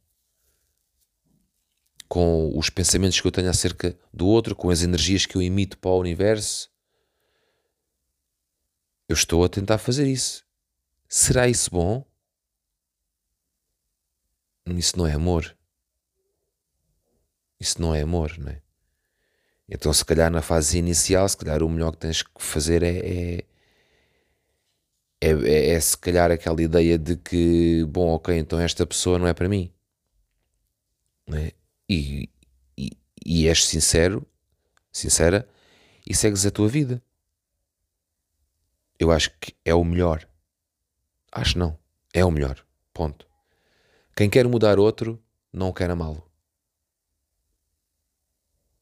Com 2.09 2.59
os 2.59 2.71
pensamentos 2.71 3.21
que 3.21 3.27
eu 3.27 3.31
tenho 3.31 3.51
acerca 3.51 3.97
do 4.13 4.27
outro, 4.27 4.57
com 4.57 4.71
as 4.71 4.83
energias 4.83 5.27
que 5.27 5.37
eu 5.37 5.43
emito 5.43 5.79
para 5.79 5.91
o 5.91 6.01
universo, 6.01 6.71
eu 9.09 9.15
estou 9.15 9.43
a 9.45 9.49
tentar 9.49 9.79
fazer 9.79 10.07
isso. 10.07 10.45
Será 11.09 11.49
isso 11.49 11.71
bom? 11.71 12.05
Isso 14.67 14.99
não 14.99 15.07
é 15.07 15.15
amor. 15.15 15.57
Isso 17.59 17.81
não 17.81 17.95
é 17.95 18.03
amor, 18.03 18.37
não 18.39 18.51
é? 18.51 18.61
Então, 19.69 19.93
se 19.93 20.05
calhar 20.05 20.31
na 20.31 20.43
fase 20.43 20.79
inicial, 20.79 21.29
se 21.29 21.37
calhar 21.37 21.63
o 21.63 21.69
melhor 21.69 21.93
que 21.93 21.99
tens 21.99 22.23
que 22.23 22.31
fazer 22.43 22.83
é, 22.83 22.99
é, 22.99 23.45
é, 25.21 25.31
é, 25.31 25.71
é 25.71 25.81
se 25.81 25.97
calhar 25.97 26.31
aquela 26.31 26.63
ideia 26.63 26.99
de 26.99 27.17
que, 27.17 27.85
bom, 27.87 28.09
ok, 28.15 28.37
então 28.37 28.61
esta 28.61 28.87
pessoa 28.87 29.19
não 29.19 29.27
é 29.27 29.35
para 29.35 29.49
mim. 29.49 29.73
É? 31.33 31.53
E, 31.89 32.31
e, 32.77 32.91
e 33.25 33.49
és 33.49 33.65
sincero, 33.67 34.27
sincera, 34.91 35.47
e 36.07 36.15
segues 36.15 36.47
a 36.47 36.51
tua 36.51 36.69
vida. 36.69 37.03
Eu 38.99 39.11
acho 39.11 39.31
que 39.39 39.55
é 39.65 39.75
o 39.75 39.85
melhor. 39.85 40.29
Acho 41.31 41.59
não. 41.59 41.79
É 42.13 42.25
o 42.25 42.31
melhor. 42.31 42.65
Ponto. 42.93 43.27
Quem 44.17 44.29
quer 44.29 44.49
mudar 44.49 44.79
outro, 44.79 45.23
não 45.53 45.73
quer 45.73 45.89
amá-lo. 45.91 46.29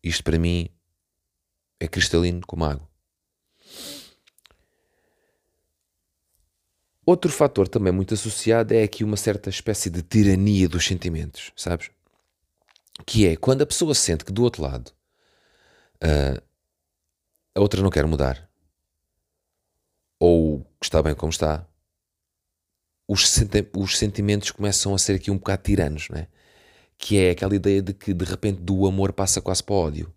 Isto 0.02 0.24
para 0.24 0.38
mim 0.38 0.70
é 1.78 1.86
cristalino 1.86 2.40
como 2.46 2.64
água. 2.64 2.88
Outro 7.04 7.30
fator 7.30 7.68
também 7.68 7.92
muito 7.92 8.14
associado 8.14 8.72
é 8.72 8.82
aqui 8.82 9.04
uma 9.04 9.16
certa 9.16 9.50
espécie 9.50 9.90
de 9.90 10.02
tirania 10.02 10.68
dos 10.68 10.86
sentimentos, 10.86 11.52
sabes? 11.54 11.90
Que 13.04 13.28
é 13.28 13.36
quando 13.36 13.62
a 13.62 13.66
pessoa 13.66 13.94
sente 13.94 14.24
que 14.24 14.32
do 14.32 14.42
outro 14.42 14.62
lado 14.62 14.90
uh, 16.02 16.42
a 17.54 17.60
outra 17.60 17.82
não 17.82 17.90
quer 17.90 18.06
mudar 18.06 18.45
ou 20.18 20.66
está 20.82 21.02
bem 21.02 21.14
como 21.14 21.30
está, 21.30 21.66
os, 23.08 23.28
senti 23.28 23.66
os 23.76 23.98
sentimentos 23.98 24.50
começam 24.50 24.94
a 24.94 24.98
ser 24.98 25.14
aqui 25.14 25.30
um 25.30 25.36
bocado 25.38 25.62
tiranos, 25.62 26.08
não 26.08 26.18
é? 26.18 26.28
Que 26.98 27.18
é 27.18 27.30
aquela 27.30 27.54
ideia 27.54 27.82
de 27.82 27.92
que 27.94 28.12
de 28.14 28.24
repente 28.24 28.60
do 28.60 28.86
amor 28.86 29.12
passa 29.12 29.40
quase 29.40 29.62
para 29.62 29.74
o 29.74 29.78
ódio. 29.78 30.14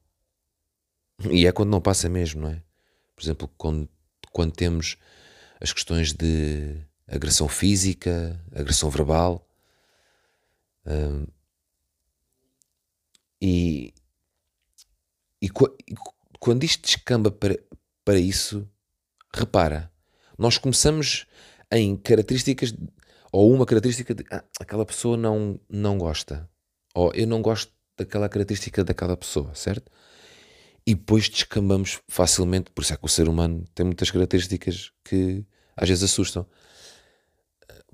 E 1.30 1.46
é 1.46 1.52
quando 1.52 1.70
não 1.70 1.82
passa 1.82 2.10
mesmo, 2.10 2.42
não 2.42 2.50
é? 2.50 2.64
Por 3.16 3.24
exemplo, 3.24 3.50
quando, 3.58 3.88
quando 4.32 4.54
temos 4.54 4.98
as 5.60 5.74
questões 5.74 6.14
de 6.14 6.78
agressão 7.08 7.48
física, 7.48 8.40
agressão 8.56 8.90
verbal. 8.90 9.46
Um, 10.86 11.28
e, 13.42 13.94
e, 15.42 15.48
e, 15.48 15.96
quando 16.40 16.64
isto 16.64 16.84
descamba 16.84 17.30
para, 17.30 17.60
para 18.06 18.18
isso, 18.18 18.68
repara, 19.34 19.92
nós 20.38 20.58
começamos 20.58 21.26
em 21.72 21.96
características, 21.96 22.74
ou 23.32 23.54
uma 23.54 23.66
característica 23.66 24.14
de 24.14 24.26
ah, 24.32 24.44
aquela 24.60 24.86
pessoa 24.86 25.16
não, 25.16 25.60
não 25.70 25.98
gosta, 25.98 26.50
ou 26.94 27.14
eu 27.14 27.28
não 27.28 27.42
gosto 27.42 27.72
daquela 27.98 28.30
característica 28.30 28.84
daquela 28.84 29.16
pessoa, 29.18 29.54
certo? 29.54 29.92
e 30.90 30.96
depois 30.96 31.30
descambamos 31.30 32.00
facilmente. 32.08 32.72
Por 32.72 32.82
isso 32.82 32.94
é 32.94 32.98
que 32.98 33.06
o 33.06 33.10
ser 33.10 33.30
humano 33.30 33.64
tem 33.76 33.86
muitas 33.86 34.10
características 34.10 34.92
que 35.04 35.46
às 35.78 35.88
vezes 35.88 36.04
assustam. 36.04 36.48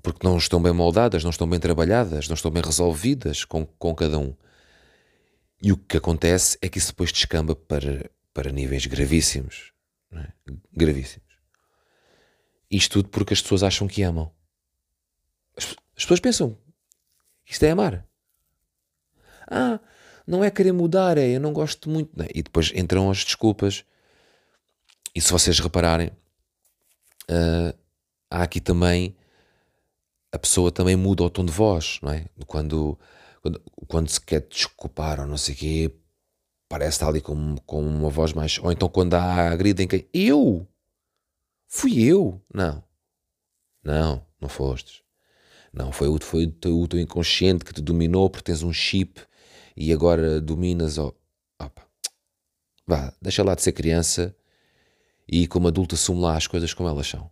Porque 0.02 0.26
não 0.26 0.38
estão 0.38 0.62
bem 0.62 0.72
moldadas, 0.72 1.22
não 1.22 1.30
estão 1.30 1.46
bem 1.46 1.60
trabalhadas, 1.60 2.26
não 2.26 2.34
estão 2.34 2.50
bem 2.50 2.62
resolvidas 2.62 3.44
com, 3.44 3.66
com 3.66 3.94
cada 3.94 4.18
um. 4.18 4.34
E 5.62 5.72
o 5.72 5.76
que 5.76 5.98
acontece 5.98 6.56
é 6.62 6.70
que 6.70 6.78
isso 6.78 6.88
depois 6.88 7.12
descamba 7.12 7.54
para, 7.54 8.10
para 8.32 8.50
níveis 8.50 8.86
gravíssimos. 8.86 9.72
É? 10.14 10.28
Gravíssimos. 10.72 11.25
Isto 12.70 12.94
tudo 12.94 13.08
porque 13.08 13.34
as 13.34 13.40
pessoas 13.40 13.62
acham 13.62 13.86
que 13.86 14.02
amam. 14.02 14.30
As, 15.56 15.64
as 15.96 16.04
pessoas 16.04 16.20
pensam, 16.20 16.58
isto 17.46 17.64
é 17.64 17.70
amar. 17.70 18.06
Ah, 19.48 19.78
não 20.26 20.42
é 20.42 20.50
querer 20.50 20.72
mudar, 20.72 21.16
é 21.16 21.28
eu 21.28 21.40
não 21.40 21.52
gosto 21.52 21.88
muito. 21.88 22.10
Né? 22.18 22.26
E 22.34 22.42
depois 22.42 22.72
entram 22.74 23.10
as 23.10 23.24
desculpas. 23.24 23.84
E 25.14 25.20
se 25.20 25.32
vocês 25.32 25.58
repararem, 25.60 26.08
uh, 27.30 27.76
há 28.30 28.42
aqui 28.42 28.60
também 28.60 29.16
a 30.32 30.38
pessoa 30.38 30.70
também 30.70 30.96
muda 30.96 31.22
o 31.22 31.30
tom 31.30 31.44
de 31.44 31.52
voz, 31.52 31.98
não 32.02 32.12
é? 32.12 32.26
Quando, 32.46 32.98
quando, 33.40 33.62
quando 33.86 34.08
se 34.08 34.20
quer 34.20 34.42
desculpar 34.42 35.20
ou 35.20 35.26
não 35.26 35.36
sei 35.36 35.54
o 35.54 35.58
quê, 35.58 35.94
parece 36.68 36.96
estar 36.96 37.08
ali 37.08 37.20
com, 37.20 37.56
com 37.64 37.80
uma 37.80 38.10
voz 38.10 38.32
mais. 38.32 38.58
Ou 38.58 38.70
então 38.70 38.88
quando 38.88 39.14
há 39.14 39.50
a 39.50 39.56
grida 39.56 39.82
em 39.82 39.88
quem. 39.88 40.06
Eu! 40.12 40.66
Fui 41.68 42.02
eu! 42.02 42.42
Não. 42.52 42.82
Não, 43.82 44.26
não 44.40 44.48
fostes. 44.48 45.02
Não, 45.72 45.92
foi, 45.92 46.08
foi 46.20 46.44
o, 46.46 46.52
teu, 46.52 46.80
o 46.80 46.88
teu 46.88 46.98
inconsciente 46.98 47.64
que 47.64 47.72
te 47.72 47.82
dominou 47.82 48.30
porque 48.30 48.44
tens 48.44 48.62
um 48.62 48.72
chip 48.72 49.20
e 49.76 49.92
agora 49.92 50.40
dominas. 50.40 50.96
Oh, 50.98 51.14
opa, 51.60 51.86
vá, 52.86 53.14
deixa 53.20 53.42
lá 53.44 53.54
de 53.54 53.62
ser 53.62 53.72
criança 53.72 54.34
e 55.28 55.46
como 55.46 55.68
adulto 55.68 55.94
assume 55.94 56.22
lá 56.22 56.36
as 56.36 56.46
coisas 56.46 56.72
como 56.72 56.88
elas 56.88 57.06
são. 57.06 57.30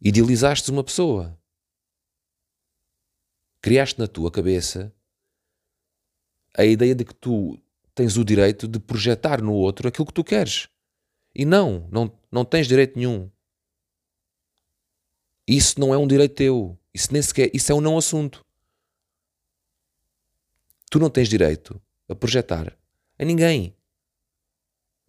Idealizaste 0.00 0.70
uma 0.70 0.84
pessoa. 0.84 1.36
Criaste 3.62 3.98
na 3.98 4.06
tua 4.06 4.30
cabeça 4.30 4.94
a 6.56 6.64
ideia 6.64 6.94
de 6.94 7.04
que 7.04 7.14
tu 7.14 7.58
tens 7.94 8.16
o 8.16 8.24
direito 8.24 8.68
de 8.68 8.78
projetar 8.78 9.42
no 9.42 9.52
outro 9.52 9.88
aquilo 9.88 10.06
que 10.06 10.12
tu 10.12 10.22
queres. 10.22 10.68
E 11.34 11.44
não, 11.44 11.88
não, 11.90 12.12
não 12.30 12.44
tens 12.44 12.66
direito 12.66 12.96
nenhum. 12.96 13.30
Isso 15.46 15.78
não 15.80 15.94
é 15.94 15.98
um 15.98 16.06
direito 16.06 16.34
teu. 16.34 16.78
Isso 16.92 17.12
nem 17.12 17.22
sequer, 17.22 17.50
isso 17.54 17.70
é 17.70 17.74
um 17.74 17.80
não 17.80 17.96
assunto. 17.96 18.44
Tu 20.90 20.98
não 20.98 21.10
tens 21.10 21.28
direito 21.28 21.80
a 22.08 22.14
projetar 22.14 22.76
a 23.18 23.24
ninguém. 23.24 23.74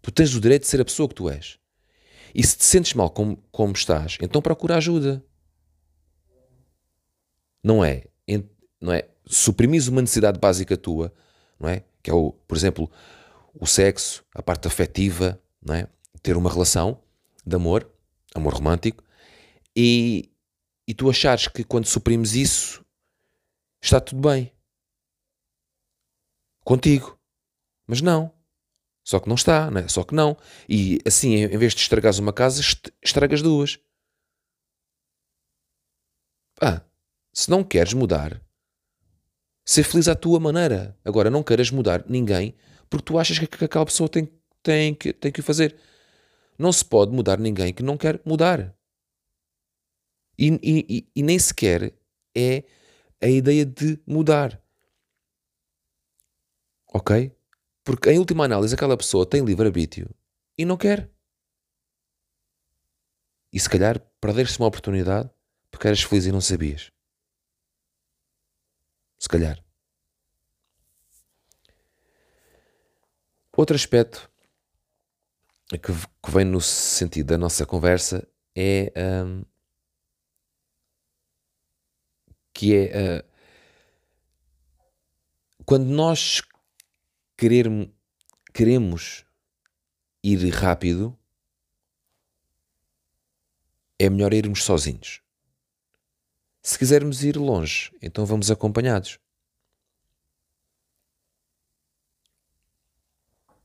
Tu 0.01 0.11
tens 0.11 0.33
o 0.33 0.41
direito 0.41 0.63
de 0.63 0.67
ser 0.67 0.81
a 0.81 0.85
pessoa 0.85 1.09
que 1.09 1.15
tu 1.15 1.29
és. 1.29 1.57
E 2.33 2.45
se 2.45 2.57
te 2.57 2.63
sentes 2.63 2.93
mal 2.93 3.09
como, 3.09 3.37
como 3.51 3.73
estás, 3.73 4.17
então 4.21 4.41
procura 4.41 4.77
ajuda. 4.77 5.23
Não 7.63 7.83
é, 7.83 8.05
não 8.79 8.93
é 8.93 9.09
suprimir 9.25 9.87
uma 9.89 10.01
necessidade 10.01 10.39
básica 10.39 10.77
tua, 10.77 11.13
não 11.59 11.69
é? 11.69 11.83
Que 12.01 12.09
é 12.09 12.13
o, 12.13 12.31
por 12.31 12.57
exemplo, 12.57 12.89
o 13.53 13.67
sexo, 13.67 14.23
a 14.33 14.41
parte 14.41 14.67
afetiva, 14.67 15.41
não 15.61 15.75
é? 15.75 15.87
Ter 16.21 16.37
uma 16.37 16.49
relação 16.49 17.01
de 17.45 17.55
amor, 17.55 17.89
amor 18.35 18.53
romântico, 18.53 19.03
e, 19.75 20.31
e 20.87 20.93
tu 20.93 21.09
achares 21.09 21.47
que 21.47 21.63
quando 21.63 21.85
suprimes 21.85 22.33
isso 22.33 22.85
está 23.81 23.99
tudo 23.99 24.27
bem 24.27 24.51
contigo. 26.63 27.19
Mas 27.87 28.01
não. 28.01 28.31
Só 29.03 29.19
que 29.19 29.27
não 29.27 29.35
está, 29.35 29.71
né? 29.71 29.87
só 29.87 30.03
que 30.03 30.13
não. 30.13 30.37
E 30.67 30.99
assim, 31.03 31.33
em 31.33 31.57
vez 31.57 31.73
de 31.73 31.81
estragares 31.81 32.19
uma 32.19 32.31
casa, 32.31 32.61
estragas 33.03 33.41
duas. 33.41 33.79
Ah, 36.61 36.81
se 37.33 37.49
não 37.49 37.63
queres 37.63 37.93
mudar, 37.93 38.39
ser 39.65 39.83
feliz 39.83 40.07
à 40.07 40.13
tua 40.13 40.39
maneira. 40.39 40.95
Agora, 41.03 41.31
não 41.31 41.41
queiras 41.41 41.71
mudar 41.71 42.05
ninguém 42.07 42.55
porque 42.89 43.05
tu 43.05 43.17
achas 43.17 43.39
que 43.39 43.65
aquela 43.65 43.85
pessoa 43.85 44.09
tem, 44.09 44.29
tem, 44.61 44.93
que, 44.93 45.11
tem 45.13 45.31
que 45.31 45.39
o 45.39 45.43
fazer. 45.43 45.75
Não 46.59 46.73
se 46.73 46.83
pode 46.83 47.13
mudar 47.13 47.39
ninguém 47.39 47.73
que 47.73 47.81
não 47.81 47.97
quer 47.97 48.21
mudar. 48.25 48.75
E, 50.37 50.59
e, 50.61 51.09
e 51.15 51.23
nem 51.23 51.39
sequer 51.39 51.97
é 52.35 52.65
a 53.21 53.27
ideia 53.27 53.65
de 53.65 53.97
mudar. 54.05 54.61
Ok? 56.93 57.33
Porque 57.81 58.09
em 58.09 58.19
última 58.19 58.43
análise 58.43 58.75
aquela 58.75 58.97
pessoa 58.97 59.25
tem 59.25 59.43
livre-arbítrio 59.43 60.13
e 60.57 60.65
não 60.65 60.75
quer. 60.75 61.09
E 63.53 63.59
se 63.59 63.69
calhar 63.69 63.97
perdeste 64.19 64.59
uma 64.59 64.67
oportunidade 64.67 65.29
porque 65.71 65.87
eras 65.87 66.03
feliz 66.03 66.25
e 66.25 66.31
não 66.31 66.41
sabias. 66.41 66.91
Se 69.17 69.29
calhar. 69.29 69.63
Outro 73.55 73.75
aspecto 73.75 74.28
que, 75.77 75.93
que 75.93 76.31
vem 76.31 76.45
no 76.45 76.59
sentido 76.59 77.27
da 77.27 77.37
nossa 77.37 77.65
conversa 77.65 78.27
é 78.55 78.91
um, 79.23 79.43
que 82.53 82.75
é 82.75 83.19
uh, 83.19 83.29
quando 85.63 85.85
nós 85.85 86.41
querer, 87.37 87.67
queremos 88.51 89.23
ir 90.23 90.49
rápido, 90.49 91.17
é 93.99 94.09
melhor 94.09 94.33
irmos 94.33 94.63
sozinhos. 94.63 95.21
Se 96.63 96.77
quisermos 96.77 97.23
ir 97.23 97.37
longe, 97.37 97.95
então 98.01 98.25
vamos 98.25 98.49
acompanhados. 98.49 99.19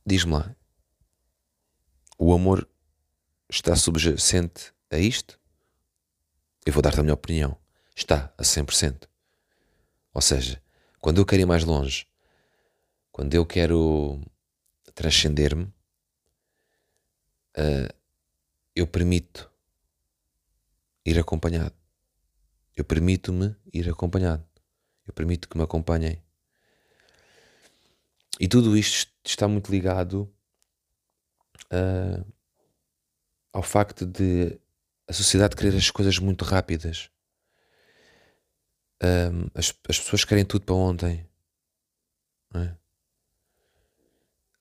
Diz-me 0.07 0.33
lá, 0.35 0.55
o 2.19 2.33
amor 2.33 2.69
está 3.49 3.75
subjacente 3.77 4.73
a 4.91 4.99
isto? 4.99 5.39
Eu 6.65 6.73
vou 6.73 6.83
dar-te 6.83 7.01
a 7.01 7.03
minha 7.03 7.15
opinião. 7.15 7.57
Está 7.95 8.33
a 8.39 8.43
100%. 8.43 9.09
Ou 10.13 10.21
seja, 10.21 10.63
quando 11.01 11.19
eu 11.19 11.27
quero 11.27 11.43
ir 11.43 11.47
mais 11.47 11.65
longe, 11.65 12.07
quando 13.13 13.35
eu 13.35 13.45
quero 13.45 14.21
transcender-me, 14.95 15.65
uh, 17.57 17.95
eu 18.75 18.87
permito 18.87 19.51
ir 21.05 21.19
acompanhado. 21.19 21.75
Eu 22.77 22.85
permito-me 22.85 23.55
ir 23.73 23.89
acompanhado. 23.89 24.45
Eu 25.07 25.13
permito 25.13 25.49
que 25.49 25.57
me 25.57 25.63
acompanhem. 25.63 26.21
E 28.41 28.49
tudo 28.49 28.77
isto 28.77 29.13
está 29.25 29.47
muito 29.47 29.71
ligado 29.71 30.34
uh, 31.75 32.33
ao 33.53 33.63
facto 33.63 34.07
de 34.07 34.59
a 35.07 35.13
sociedade 35.13 35.57
querer 35.57 35.77
as 35.77 35.91
coisas 35.91 36.19
muito 36.19 36.45
rápidas. 36.45 37.11
Um, 39.03 39.51
as, 39.55 39.75
as 39.89 39.99
pessoas 39.99 40.25
querem 40.25 40.45
tudo 40.45 40.65
para 40.65 40.75
ontem. 40.75 41.29
É? 42.55 42.75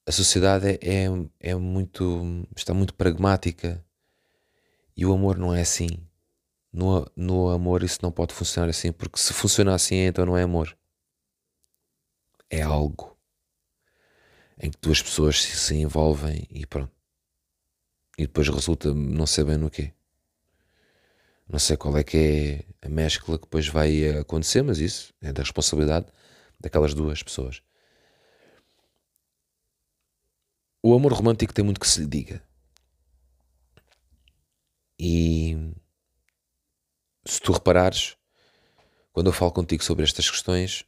A 0.06 0.12
sociedade 0.12 0.68
é, 0.68 0.80
é, 0.82 1.08
é, 1.40 1.56
muito. 1.56 2.46
está 2.56 2.74
muito 2.74 2.94
pragmática 2.94 3.84
e 4.98 5.06
o 5.06 5.14
amor 5.14 5.38
não 5.38 5.54
é 5.54 5.62
assim. 5.62 6.06
No, 6.72 7.10
no 7.16 7.50
amor 7.50 7.84
isso 7.84 8.00
não 8.02 8.12
pode 8.12 8.34
funcionar 8.34 8.70
assim, 8.70 8.92
porque 8.92 9.20
se 9.20 9.32
funciona 9.32 9.74
assim 9.74 9.96
então 9.96 10.26
não 10.26 10.38
é 10.38 10.44
amor. 10.44 10.78
É 12.50 12.62
algo 12.62 13.18
em 14.60 14.70
que 14.70 14.78
duas 14.82 15.02
pessoas 15.02 15.42
se 15.42 15.76
envolvem 15.76 16.48
e 16.50 16.66
pronto. 16.66 16.93
E 18.18 18.24
depois 18.24 18.48
resulta 18.48 18.94
não 18.94 19.26
sei 19.26 19.44
bem 19.44 19.58
no 19.58 19.70
quê. 19.70 19.94
Não 21.48 21.60
sei 21.60 21.78
qual 21.78 21.98
é 21.98 22.04
que 22.04 22.66
é 22.82 22.86
a 22.86 22.90
mescla 22.90 23.38
que 23.38 23.46
depois 23.46 23.68
vai 23.68 24.10
acontecer, 24.18 24.62
mas 24.64 24.80
isso 24.80 25.14
é 25.22 25.32
da 25.32 25.44
responsabilidade 25.44 26.08
daquelas 26.60 26.94
duas 26.94 27.22
pessoas. 27.22 27.62
O 30.82 30.94
amor 30.94 31.14
romântico 31.14 31.54
tem 31.54 31.64
muito 31.64 31.80
que 31.80 31.88
se 31.88 32.02
lhe 32.02 32.08
diga. 32.08 32.44
E 35.00 35.56
se 37.26 37.40
tu 37.40 37.52
reparares, 37.52 38.18
quando 39.12 39.28
eu 39.28 39.34
falo 39.34 39.52
contigo 39.52 39.84
sobre 39.84 40.04
estas 40.04 40.30
questões, 40.30 40.86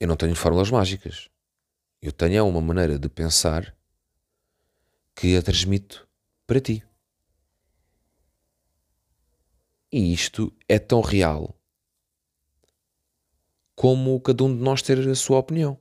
eu 0.00 0.08
não 0.08 0.16
tenho 0.16 0.34
fórmulas 0.34 0.70
mágicas. 0.70 1.28
Eu 2.00 2.12
tenho 2.12 2.46
uma 2.46 2.60
maneira 2.60 2.98
de 2.98 3.08
pensar 3.08 3.75
que 5.16 5.34
a 5.34 5.42
transmito 5.42 6.06
para 6.46 6.60
ti. 6.60 6.84
E 9.90 10.12
isto 10.12 10.54
é 10.68 10.78
tão 10.78 11.00
real 11.00 11.58
como 13.74 14.20
cada 14.20 14.44
um 14.44 14.54
de 14.54 14.62
nós 14.62 14.82
ter 14.82 14.98
a 15.08 15.14
sua 15.14 15.38
opinião. 15.38 15.80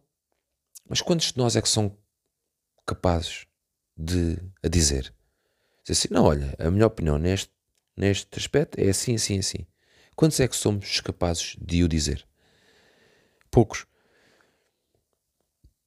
Mas 0.88 1.02
quantos 1.02 1.34
de 1.34 1.38
nós 1.38 1.56
é 1.56 1.62
que 1.62 1.67
são 1.67 1.98
capazes 2.86 3.45
de 3.98 4.38
a 4.63 4.69
dizer? 4.69 5.13
Dizer 5.84 6.00
assim, 6.00 6.08
não, 6.12 6.24
olha, 6.24 6.56
a 6.58 6.71
minha 6.71 6.88
opinião 6.88 7.17
neste, 7.17 7.52
neste 7.98 8.39
aspecto 8.39 8.80
é 8.80 8.89
assim, 8.89 9.15
assim, 9.15 9.39
assim. 9.39 9.67
Quantos 10.15 10.39
é 10.39 10.48
que 10.48 10.56
somos 10.56 11.02
capazes 11.02 11.58
de 11.60 11.84
o 11.84 11.89
dizer? 11.89 12.26
Poucos. 13.52 13.86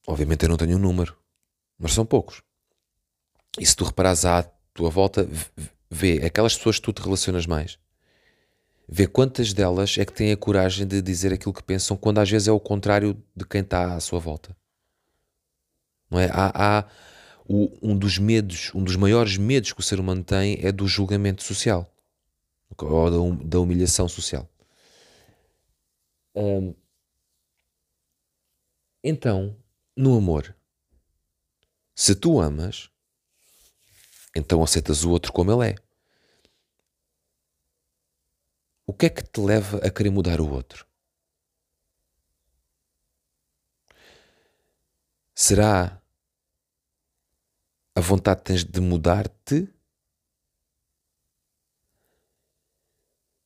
Obviamente 0.06 0.42
eu 0.42 0.50
não 0.50 0.56
tenho 0.56 0.76
um 0.76 0.80
número, 0.80 1.18
mas 1.78 1.92
são 1.92 2.04
poucos. 2.04 2.42
E 3.58 3.64
se 3.64 3.76
tu 3.76 3.84
reparares 3.84 4.24
à 4.24 4.42
tua 4.74 4.90
volta, 4.90 5.28
vê 5.90 6.24
aquelas 6.24 6.56
pessoas 6.56 6.76
que 6.76 6.82
tu 6.82 6.92
te 6.92 7.02
relacionas 7.02 7.46
mais 7.46 7.78
Vê 8.90 9.06
quantas 9.06 9.52
delas 9.52 9.98
é 9.98 10.04
que 10.06 10.14
têm 10.14 10.32
a 10.32 10.36
coragem 10.36 10.86
de 10.86 11.02
dizer 11.02 11.30
aquilo 11.30 11.52
que 11.52 11.62
pensam, 11.62 11.94
quando 11.94 12.18
às 12.18 12.30
vezes 12.30 12.48
é 12.48 12.52
o 12.52 12.58
contrário 12.58 13.22
de 13.36 13.44
quem 13.44 13.60
está 13.60 13.94
à 13.94 14.00
sua 14.00 14.18
volta. 14.18 14.56
Não 16.10 16.18
é? 16.18 16.30
Há, 16.32 16.78
há 16.78 16.88
o, 17.46 17.68
um 17.82 17.96
dos 17.96 18.16
medos, 18.16 18.72
um 18.74 18.82
dos 18.82 18.96
maiores 18.96 19.36
medos 19.36 19.74
que 19.74 19.80
o 19.80 19.82
ser 19.82 20.00
humano 20.00 20.24
tem 20.24 20.58
é 20.62 20.72
do 20.72 20.88
julgamento 20.88 21.42
social 21.42 21.92
ou 22.78 23.10
da, 23.10 23.18
hum, 23.18 23.36
da 23.46 23.60
humilhação 23.60 24.08
social. 24.08 24.48
Hum, 26.34 26.74
então, 29.04 29.54
no 29.94 30.16
amor, 30.16 30.56
se 31.94 32.14
tu 32.14 32.40
amas, 32.40 32.90
então 34.34 34.62
aceitas 34.62 35.04
o 35.04 35.10
outro 35.10 35.32
como 35.32 35.50
ele 35.52 35.72
é. 35.72 35.74
O 38.86 38.92
que 38.94 39.06
é 39.06 39.10
que 39.10 39.22
te 39.22 39.40
leva 39.40 39.78
a 39.78 39.90
querer 39.90 40.10
mudar 40.10 40.40
o 40.40 40.50
outro? 40.50 40.86
Será 45.34 46.02
a 47.94 48.00
vontade 48.00 48.40
que 48.40 48.46
tens 48.46 48.64
de 48.64 48.80
mudar-te? 48.80 49.72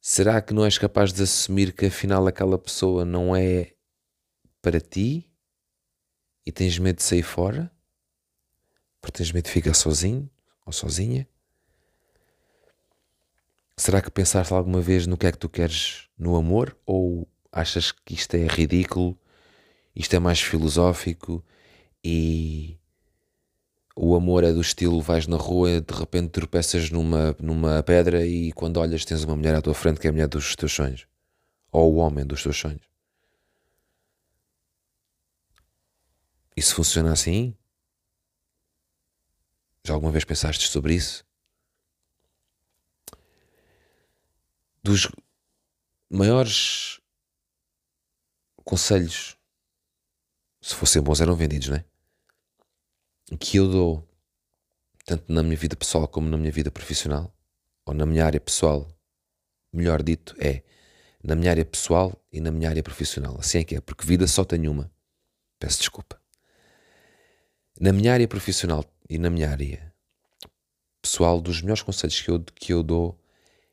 Será 0.01 0.41
que 0.41 0.55
não 0.55 0.65
és 0.65 0.79
capaz 0.79 1.13
de 1.13 1.23
assumir 1.23 1.73
que 1.73 1.87
afinal 1.87 2.27
aquela 2.27 2.59
pessoa 2.59 3.05
não 3.05 3.35
é 3.35 3.75
para 4.61 4.81
ti 4.81 5.31
e 6.47 6.53
tens 6.53 6.79
medo 6.79 6.97
de 6.97 7.03
sair 7.03 7.23
fora? 7.23 7.71
Porque 9.01 9.19
tens 9.19 9.33
medo 9.33 9.45
de 9.47 9.51
ficar 9.51 9.75
sozinho 9.75 10.31
ou 10.65 10.73
sozinha? 10.73 11.27
Será 13.77 14.01
que 14.01 14.11
pensaste 14.11 14.53
alguma 14.53 14.81
vez 14.81 15.07
no 15.07 15.17
que 15.17 15.27
é 15.27 15.33
que 15.33 15.39
tu 15.39 15.49
queres 15.49 16.09
no 16.19 16.37
amor? 16.37 16.77
Ou 16.87 17.27
achas 17.51 17.93
que 17.93 18.15
isto 18.15 18.35
é 18.35 18.47
ridículo, 18.47 19.19
isto 19.95 20.15
é 20.15 20.19
mais 20.19 20.41
filosófico 20.41 21.45
e 22.05 22.79
o 23.95 24.15
amor 24.15 24.45
é 24.45 24.53
do 24.53 24.61
estilo 24.61 25.01
vais 25.01 25.27
na 25.27 25.37
rua, 25.37 25.81
de 25.81 25.95
repente 25.95 26.31
tropeças 26.31 26.91
numa, 26.91 27.37
numa 27.41 27.83
pedra 27.83 28.27
e 28.27 28.53
quando 28.53 28.79
olhas 28.79 29.05
tens 29.05 29.25
uma 29.25 29.37
mulher 29.37 29.55
à 29.55 29.61
tua 29.61 29.75
frente 29.75 30.01
que 30.01 30.07
é 30.07 30.11
a 30.11 30.13
mulher 30.13 30.29
dos 30.29 30.57
teus 30.57 30.73
sonhos. 30.73 31.07
Ou 31.71 31.95
o 31.95 31.97
homem 31.97 32.25
dos 32.25 32.43
teus 32.43 32.57
sonhos. 32.57 32.83
Isso 36.57 36.75
funciona 36.75 37.13
assim? 37.13 37.55
Já 39.85 39.95
alguma 39.95 40.13
vez 40.13 40.25
pensaste 40.25 40.69
sobre 40.69 40.95
isso? 40.95 41.25
dos 44.83 45.09
maiores 46.11 47.01
conselhos, 48.65 49.37
se 50.61 50.75
fossem 50.75 51.01
bons, 51.01 51.21
eram 51.21 51.37
vendidos, 51.37 51.69
não 51.69 51.77
é? 51.77 51.85
Que 53.39 53.59
eu 53.59 53.71
dou, 53.71 54.09
tanto 55.05 55.33
na 55.33 55.43
minha 55.43 55.57
vida 55.57 55.77
pessoal 55.77 56.09
como 56.09 56.29
na 56.29 56.37
minha 56.37 56.53
vida 56.53 56.71
profissional, 56.71 57.35
ou 57.87 57.95
na 57.95 58.05
minha 58.05 58.25
área 58.25 58.41
pessoal, 58.41 58.89
melhor 59.73 60.03
dito, 60.03 60.35
é 60.39 60.63
na 61.23 61.37
minha 61.37 61.51
área 61.51 61.65
pessoal 61.65 62.21
e 62.33 62.41
na 62.41 62.51
minha 62.51 62.69
área 62.69 62.83
profissional. 62.83 63.37
Assim 63.39 63.59
é 63.59 63.65
que 63.65 63.77
é, 63.77 63.81
porque 63.81 64.05
vida 64.05 64.27
só 64.27 64.45
tenho 64.45 64.71
uma. 64.71 64.91
Peço 65.59 65.79
desculpa. 65.79 66.21
Na 67.81 67.93
minha 67.93 68.13
área 68.13 68.27
profissional 68.29 68.85
e 69.13 69.19
na 69.19 69.29
minha 69.29 69.51
área 69.51 69.95
pessoal, 71.03 71.39
dos 71.39 71.61
melhores 71.61 71.83
conselhos 71.83 72.19
que 72.19 72.31
eu, 72.31 72.43
que 72.43 72.73
eu 72.73 72.83
dou 72.83 73.21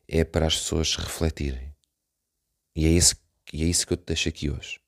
é 0.05 0.25
para 0.25 0.45
as 0.45 0.57
pessoas 0.57 0.97
refletirem. 0.97 1.73
E 2.75 2.85
é, 2.85 2.89
isso, 2.89 3.15
e 3.53 3.63
é 3.63 3.65
isso 3.65 3.87
que 3.87 3.93
eu 3.93 3.97
te 3.97 4.03
deixo 4.05 4.27
aqui 4.27 4.49
hoje. 4.49 4.81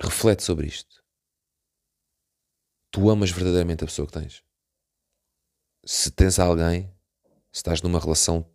Reflete 0.00 0.42
sobre 0.42 0.66
isto. 0.66 1.04
Tu 2.90 3.08
amas 3.08 3.30
verdadeiramente 3.30 3.84
a 3.84 3.86
pessoa 3.86 4.06
que 4.08 4.14
tens. 4.14 4.42
Se 5.84 6.10
tens 6.10 6.40
alguém, 6.40 6.92
se 7.52 7.58
estás 7.58 7.82
numa 7.82 8.00
relação, 8.00 8.50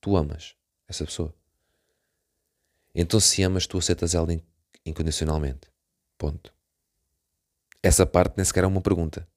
tu 0.00 0.16
amas 0.16 0.56
essa 0.88 1.04
pessoa. 1.04 1.32
Então, 2.92 3.20
se 3.20 3.40
amas, 3.44 3.68
tu 3.68 3.78
aceitas 3.78 4.16
ela 4.16 4.32
incondicionalmente. 4.84 5.70
Ponto. 6.18 6.52
Essa 7.82 8.06
parte 8.06 8.36
nem 8.36 8.44
sequer 8.44 8.62
é 8.62 8.66
uma 8.66 8.80
pergunta. 8.80 9.28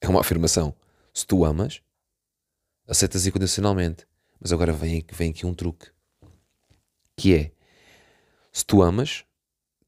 É 0.00 0.08
uma 0.08 0.20
afirmação. 0.20 0.74
Se 1.12 1.26
tu 1.26 1.44
amas, 1.44 1.82
aceitas 2.86 3.26
incondicionalmente. 3.26 4.06
Mas 4.40 4.52
agora 4.52 4.72
vem, 4.72 5.04
vem 5.12 5.30
aqui 5.30 5.44
um 5.44 5.54
truque. 5.54 5.90
Que 7.16 7.34
é, 7.34 7.52
se 8.52 8.64
tu 8.64 8.82
amas, 8.82 9.24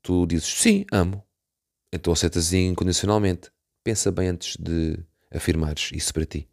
tu 0.03 0.27
dizes 0.27 0.49
sim, 0.49 0.85
amo. 0.91 1.25
então 1.93 2.13
aceitas 2.13 2.53
incondicionalmente. 2.53 3.53
Pensa 3.85 4.11
bem 4.11 4.29
antes 4.29 4.57
de 4.57 4.99
afirmares 5.31 5.91
isso 5.93 6.13
para 6.13 6.27
ti. 6.27 6.49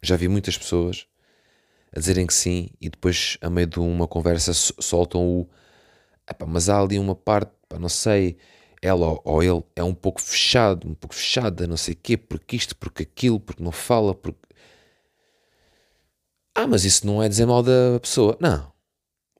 Já 0.00 0.16
vi 0.16 0.28
muitas 0.28 0.56
pessoas 0.56 1.06
a 1.94 1.98
dizerem 1.98 2.26
que 2.26 2.34
sim 2.34 2.70
e 2.80 2.88
depois, 2.88 3.38
a 3.40 3.50
meio 3.50 3.66
de 3.66 3.80
uma 3.80 4.06
conversa, 4.06 4.52
soltam 4.54 5.26
o 5.26 5.50
mas 6.46 6.68
há 6.68 6.80
ali 6.80 6.98
uma 6.98 7.14
parte, 7.14 7.52
não 7.78 7.88
sei, 7.88 8.36
ela 8.80 9.20
ou 9.24 9.42
ele 9.42 9.62
é 9.76 9.82
um 9.84 9.94
pouco 9.94 10.20
fechado, 10.20 10.88
um 10.88 10.94
pouco 10.94 11.14
fechada, 11.14 11.66
não 11.66 11.76
sei 11.76 11.94
o 11.94 11.96
quê, 11.96 12.16
porque 12.16 12.56
isto, 12.56 12.76
porque 12.76 13.04
aquilo, 13.04 13.40
porque 13.40 13.62
não 13.62 13.72
fala, 13.72 14.14
porque. 14.14 14.40
Ah, 16.54 16.66
mas 16.66 16.84
isso 16.84 17.06
não 17.06 17.22
é 17.22 17.28
dizer 17.28 17.46
mal 17.46 17.62
da 17.62 17.98
pessoa. 18.00 18.36
Não. 18.40 18.72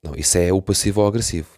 Não, 0.03 0.15
isso 0.15 0.37
é 0.37 0.51
o 0.51 0.61
passivo 0.61 1.01
ou 1.01 1.07
agressivo. 1.07 1.57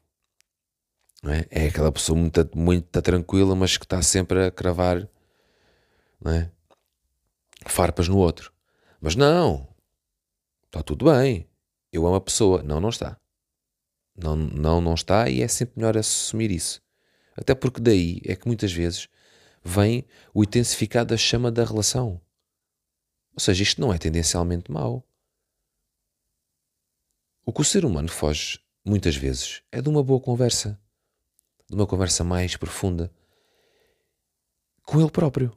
Não 1.24 1.32
é? 1.34 1.46
é 1.50 1.68
aquela 1.68 1.92
pessoa 1.92 2.18
muito, 2.18 2.50
muito 2.56 3.02
tranquila, 3.02 3.56
mas 3.56 3.78
que 3.78 3.86
está 3.86 4.02
sempre 4.02 4.46
a 4.46 4.52
cravar 4.52 5.08
não 6.22 6.32
é? 6.32 6.52
farpas 7.66 8.08
no 8.08 8.18
outro. 8.18 8.52
Mas 9.02 9.16
não, 9.16 9.68
está 10.66 10.84
tudo 10.84 11.06
bem. 11.06 11.48
Eu 11.92 12.06
amo 12.06 12.16
a 12.16 12.22
pessoa. 12.22 12.62
Não, 12.64 12.80
não 12.80 12.90
está. 12.90 13.18
Não, 14.16 14.36
não, 14.36 14.80
não 14.80 14.94
está 14.94 15.30
e 15.30 15.42
é 15.42 15.48
sempre 15.48 15.74
melhor 15.78 15.98
assumir 15.98 16.52
isso. 16.52 16.82
Até 17.36 17.54
porque 17.54 17.82
daí 17.82 18.22
é 18.26 18.36
que 18.36 18.48
muitas 18.48 18.72
vezes 18.72 19.10
vem 19.64 20.06
o 20.34 20.44
intensificar 20.44 21.06
da 21.06 21.18
chama 21.18 21.52
da 21.52 21.66
relação. 21.66 22.22
Ou 23.34 23.40
seja, 23.40 23.64
isto 23.64 23.82
não 23.82 23.94
é 23.94 23.98
tendencialmente 23.98 24.72
mau. 24.72 25.06
O 27.46 27.52
que 27.52 27.62
o 27.62 27.66
ser 27.66 27.84
humano 27.84 28.08
foge, 28.08 28.60
muitas 28.86 29.16
vezes, 29.16 29.62
é 29.72 29.82
de 29.82 29.90
uma 29.90 30.02
boa 30.02 30.22
conversa. 30.22 30.80
De 31.70 31.76
uma 31.76 31.86
conversa 31.86 32.24
mais 32.24 32.56
profunda. 32.56 33.14
Com 34.84 35.02
ele 35.02 35.12
próprio. 35.12 35.56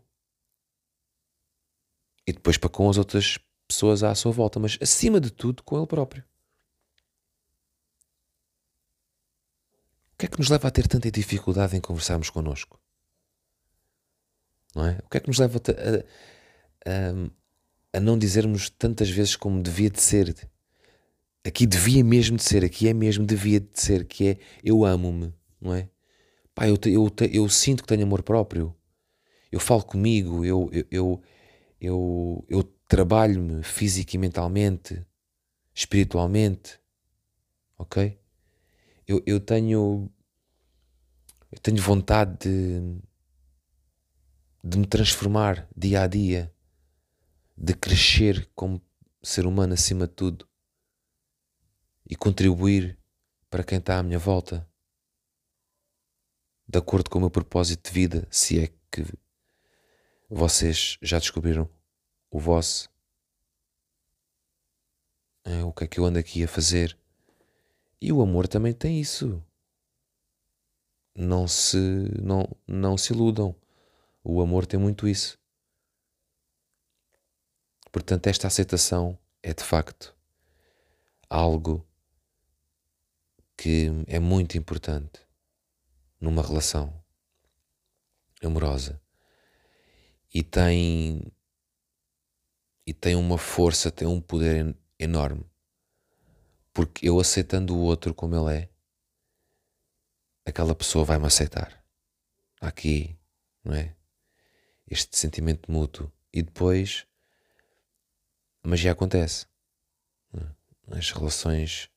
E 2.26 2.32
depois 2.32 2.58
para 2.58 2.68
com 2.68 2.90
as 2.90 2.98
outras 2.98 3.38
pessoas 3.68 4.02
à 4.02 4.14
sua 4.14 4.32
volta. 4.32 4.58
Mas 4.58 4.76
acima 4.82 5.20
de 5.20 5.30
tudo 5.30 5.62
com 5.62 5.76
ele 5.76 5.86
próprio. 5.86 6.24
Que 10.18 10.26
é 10.26 10.28
que 10.28 10.38
nos 10.38 10.48
leva 10.48 10.66
a 10.66 10.70
ter 10.70 10.88
tanta 10.88 11.10
dificuldade 11.10 11.76
em 11.76 11.80
conversarmos 11.80 12.28
connosco? 12.28 12.80
Não 14.74 14.84
é? 14.84 14.98
O 15.04 15.08
que 15.08 15.16
é 15.16 15.20
que 15.20 15.28
nos 15.28 15.38
leva 15.38 15.60
a, 15.68 16.90
a, 16.90 17.98
a 17.98 18.00
não 18.00 18.18
dizermos 18.18 18.68
tantas 18.68 19.08
vezes 19.08 19.36
como 19.36 19.62
devia 19.62 19.88
de 19.88 20.00
ser? 20.00 20.34
Aqui 21.46 21.66
devia 21.66 22.02
mesmo 22.02 22.36
de 22.36 22.42
ser, 22.42 22.64
aqui 22.64 22.88
é 22.88 22.92
mesmo 22.92 23.24
devia 23.24 23.60
de 23.60 23.80
ser, 23.80 24.06
que 24.06 24.28
é 24.28 24.38
eu 24.62 24.84
amo-me, 24.84 25.32
não 25.60 25.72
é? 25.72 25.88
Pá, 26.52 26.68
eu, 26.68 26.76
eu, 26.86 27.08
eu 27.32 27.48
sinto 27.48 27.84
que 27.84 27.88
tenho 27.88 28.02
amor 28.02 28.22
próprio. 28.24 28.74
Eu 29.52 29.60
falo 29.60 29.84
comigo, 29.84 30.44
eu, 30.44 30.68
eu, 30.72 30.86
eu, 30.90 31.22
eu, 31.80 32.44
eu 32.48 32.62
trabalho-me 32.88 33.62
física 33.62 34.16
e 34.16 34.18
mentalmente, 34.18 35.00
espiritualmente, 35.72 36.80
ok? 37.78 38.18
Eu, 39.08 39.22
eu 39.26 39.40
tenho 39.40 40.12
eu 41.50 41.58
tenho 41.58 41.82
vontade 41.82 42.36
de, 42.40 43.00
de 44.62 44.78
me 44.78 44.86
transformar 44.86 45.66
dia 45.74 46.02
a 46.02 46.06
dia, 46.06 46.54
de 47.56 47.72
crescer 47.72 48.50
como 48.54 48.82
ser 49.22 49.46
humano 49.46 49.72
acima 49.72 50.06
de 50.06 50.12
tudo 50.12 50.46
e 52.08 52.14
contribuir 52.14 52.98
para 53.48 53.64
quem 53.64 53.78
está 53.78 53.98
à 53.98 54.02
minha 54.02 54.18
volta, 54.18 54.68
de 56.68 56.78
acordo 56.78 57.08
com 57.08 57.16
o 57.16 57.22
meu 57.22 57.30
propósito 57.30 57.88
de 57.88 57.94
vida, 57.94 58.28
se 58.30 58.62
é 58.62 58.66
que 58.90 59.04
vocês 60.28 60.98
já 61.00 61.18
descobriram 61.18 61.66
o 62.30 62.38
vosso. 62.38 62.90
É, 65.44 65.64
o 65.64 65.72
que 65.72 65.84
é 65.84 65.86
que 65.86 65.98
eu 65.98 66.04
ando 66.04 66.18
aqui 66.18 66.44
a 66.44 66.48
fazer? 66.48 66.98
E 68.00 68.12
o 68.12 68.22
amor 68.22 68.46
também 68.46 68.72
tem 68.72 69.00
isso. 69.00 69.42
Não 71.14 71.48
se, 71.48 71.78
não, 72.22 72.48
não 72.66 72.96
se 72.96 73.12
iludam. 73.12 73.54
O 74.22 74.40
amor 74.40 74.66
tem 74.66 74.78
muito 74.78 75.08
isso. 75.08 75.38
Portanto, 77.90 78.26
esta 78.28 78.46
aceitação 78.46 79.18
é 79.42 79.52
de 79.52 79.64
facto 79.64 80.14
algo 81.28 81.86
que 83.56 83.88
é 84.06 84.18
muito 84.18 84.56
importante 84.56 85.26
numa 86.20 86.42
relação 86.42 86.92
amorosa 88.42 89.00
e 90.32 90.42
tem 90.42 91.32
e 92.86 92.94
tem 92.94 93.14
uma 93.16 93.36
força, 93.36 93.90
tem 93.90 94.06
um 94.06 94.20
poder 94.20 94.74
enorme 94.98 95.44
porque 96.78 97.08
eu 97.08 97.18
aceitando 97.18 97.76
o 97.76 97.80
outro 97.80 98.14
como 98.14 98.36
ele 98.36 98.56
é, 98.56 98.68
aquela 100.46 100.76
pessoa 100.76 101.04
vai-me 101.04 101.26
aceitar. 101.26 101.84
Aqui, 102.60 103.18
não 103.64 103.74
é? 103.74 103.96
Este 104.88 105.18
sentimento 105.18 105.72
mútuo. 105.72 106.12
E 106.32 106.40
depois 106.40 107.04
a 108.62 108.68
magia 108.68 108.92
acontece. 108.92 109.48
É? 110.32 110.96
As 110.96 111.10
relações 111.10 111.90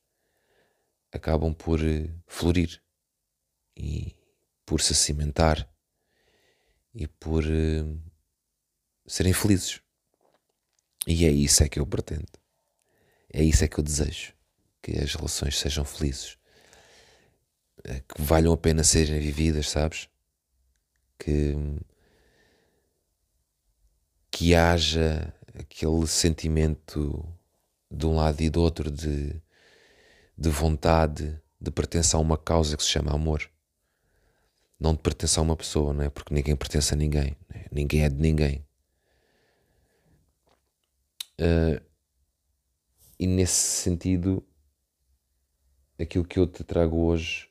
acabam 1.12 1.54
por 1.54 1.78
eh, 1.78 2.12
florir 2.26 2.82
e 3.76 4.16
por 4.66 4.80
se 4.80 4.96
cimentar 4.96 5.72
e 6.92 7.06
por 7.06 7.44
uh, 7.44 8.02
serem 9.06 9.32
felizes. 9.32 9.80
E 11.06 11.24
é 11.24 11.30
isso 11.30 11.62
é 11.62 11.68
que 11.68 11.78
eu 11.78 11.86
pretendo. 11.86 12.26
É 13.32 13.44
isso 13.44 13.62
é 13.62 13.68
que 13.68 13.78
eu 13.78 13.84
desejo 13.84 14.41
que 14.82 14.98
as 14.98 15.14
relações 15.14 15.58
sejam 15.58 15.84
felizes, 15.84 16.36
eh, 17.84 18.00
que 18.00 18.20
valham 18.20 18.52
a 18.52 18.56
pena 18.56 18.82
serem 18.82 19.20
vividas, 19.20 19.70
sabes? 19.70 20.08
Que, 21.18 21.54
que 24.30 24.54
haja 24.54 25.32
aquele 25.54 26.06
sentimento 26.08 27.24
de 27.90 28.06
um 28.06 28.16
lado 28.16 28.40
e 28.40 28.50
do 28.50 28.60
outro 28.60 28.90
de, 28.90 29.40
de 30.36 30.50
vontade, 30.50 31.40
de 31.60 31.70
pertença 31.70 32.16
a 32.16 32.20
uma 32.20 32.36
causa 32.36 32.76
que 32.76 32.82
se 32.82 32.88
chama 32.88 33.12
amor. 33.12 33.48
Não 34.80 34.94
de 34.94 35.00
pertença 35.00 35.40
a 35.40 35.44
uma 35.44 35.56
pessoa, 35.56 35.92
não 35.92 36.02
é? 36.02 36.10
Porque 36.10 36.34
ninguém 36.34 36.56
pertence 36.56 36.92
a 36.92 36.96
ninguém. 36.96 37.36
É? 37.54 37.68
Ninguém 37.70 38.02
é 38.02 38.08
de 38.08 38.16
ninguém. 38.16 38.66
Uh, 41.40 41.80
e 43.18 43.26
nesse 43.28 43.82
sentido, 43.82 44.44
aquilo 46.02 46.24
que 46.24 46.38
eu 46.38 46.46
te 46.46 46.64
trago 46.64 46.96
hoje 47.06 47.48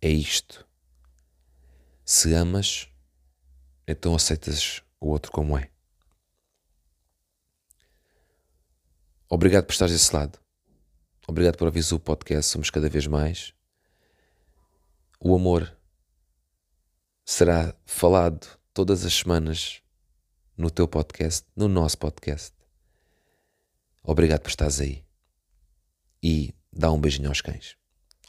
é 0.00 0.08
isto. 0.08 0.66
Se 2.04 2.32
amas, 2.34 2.88
então 3.86 4.14
aceitas 4.14 4.82
o 5.00 5.08
outro 5.08 5.30
como 5.30 5.58
é. 5.58 5.70
Obrigado 9.28 9.64
por 9.66 9.72
estares 9.72 9.92
desse 9.92 10.14
lado. 10.14 10.38
Obrigado 11.26 11.56
por 11.56 11.66
ouvir 11.66 11.84
o 11.92 12.00
podcast. 12.00 12.50
Somos 12.50 12.70
cada 12.70 12.88
vez 12.88 13.06
mais. 13.06 13.54
O 15.20 15.34
amor 15.34 15.76
será 17.24 17.74
falado 17.84 18.58
todas 18.72 19.04
as 19.04 19.14
semanas 19.14 19.82
no 20.56 20.70
teu 20.70 20.88
podcast, 20.88 21.46
no 21.54 21.68
nosso 21.68 21.98
podcast. 21.98 22.52
Obrigado 24.02 24.40
por 24.40 24.48
estares 24.48 24.80
aí. 24.80 25.04
E 26.22 26.52
dá 26.72 26.90
um 26.90 27.00
beijinho 27.00 27.28
aos 27.28 27.40
cães. 27.40 27.76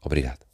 Obrigado. 0.01 0.50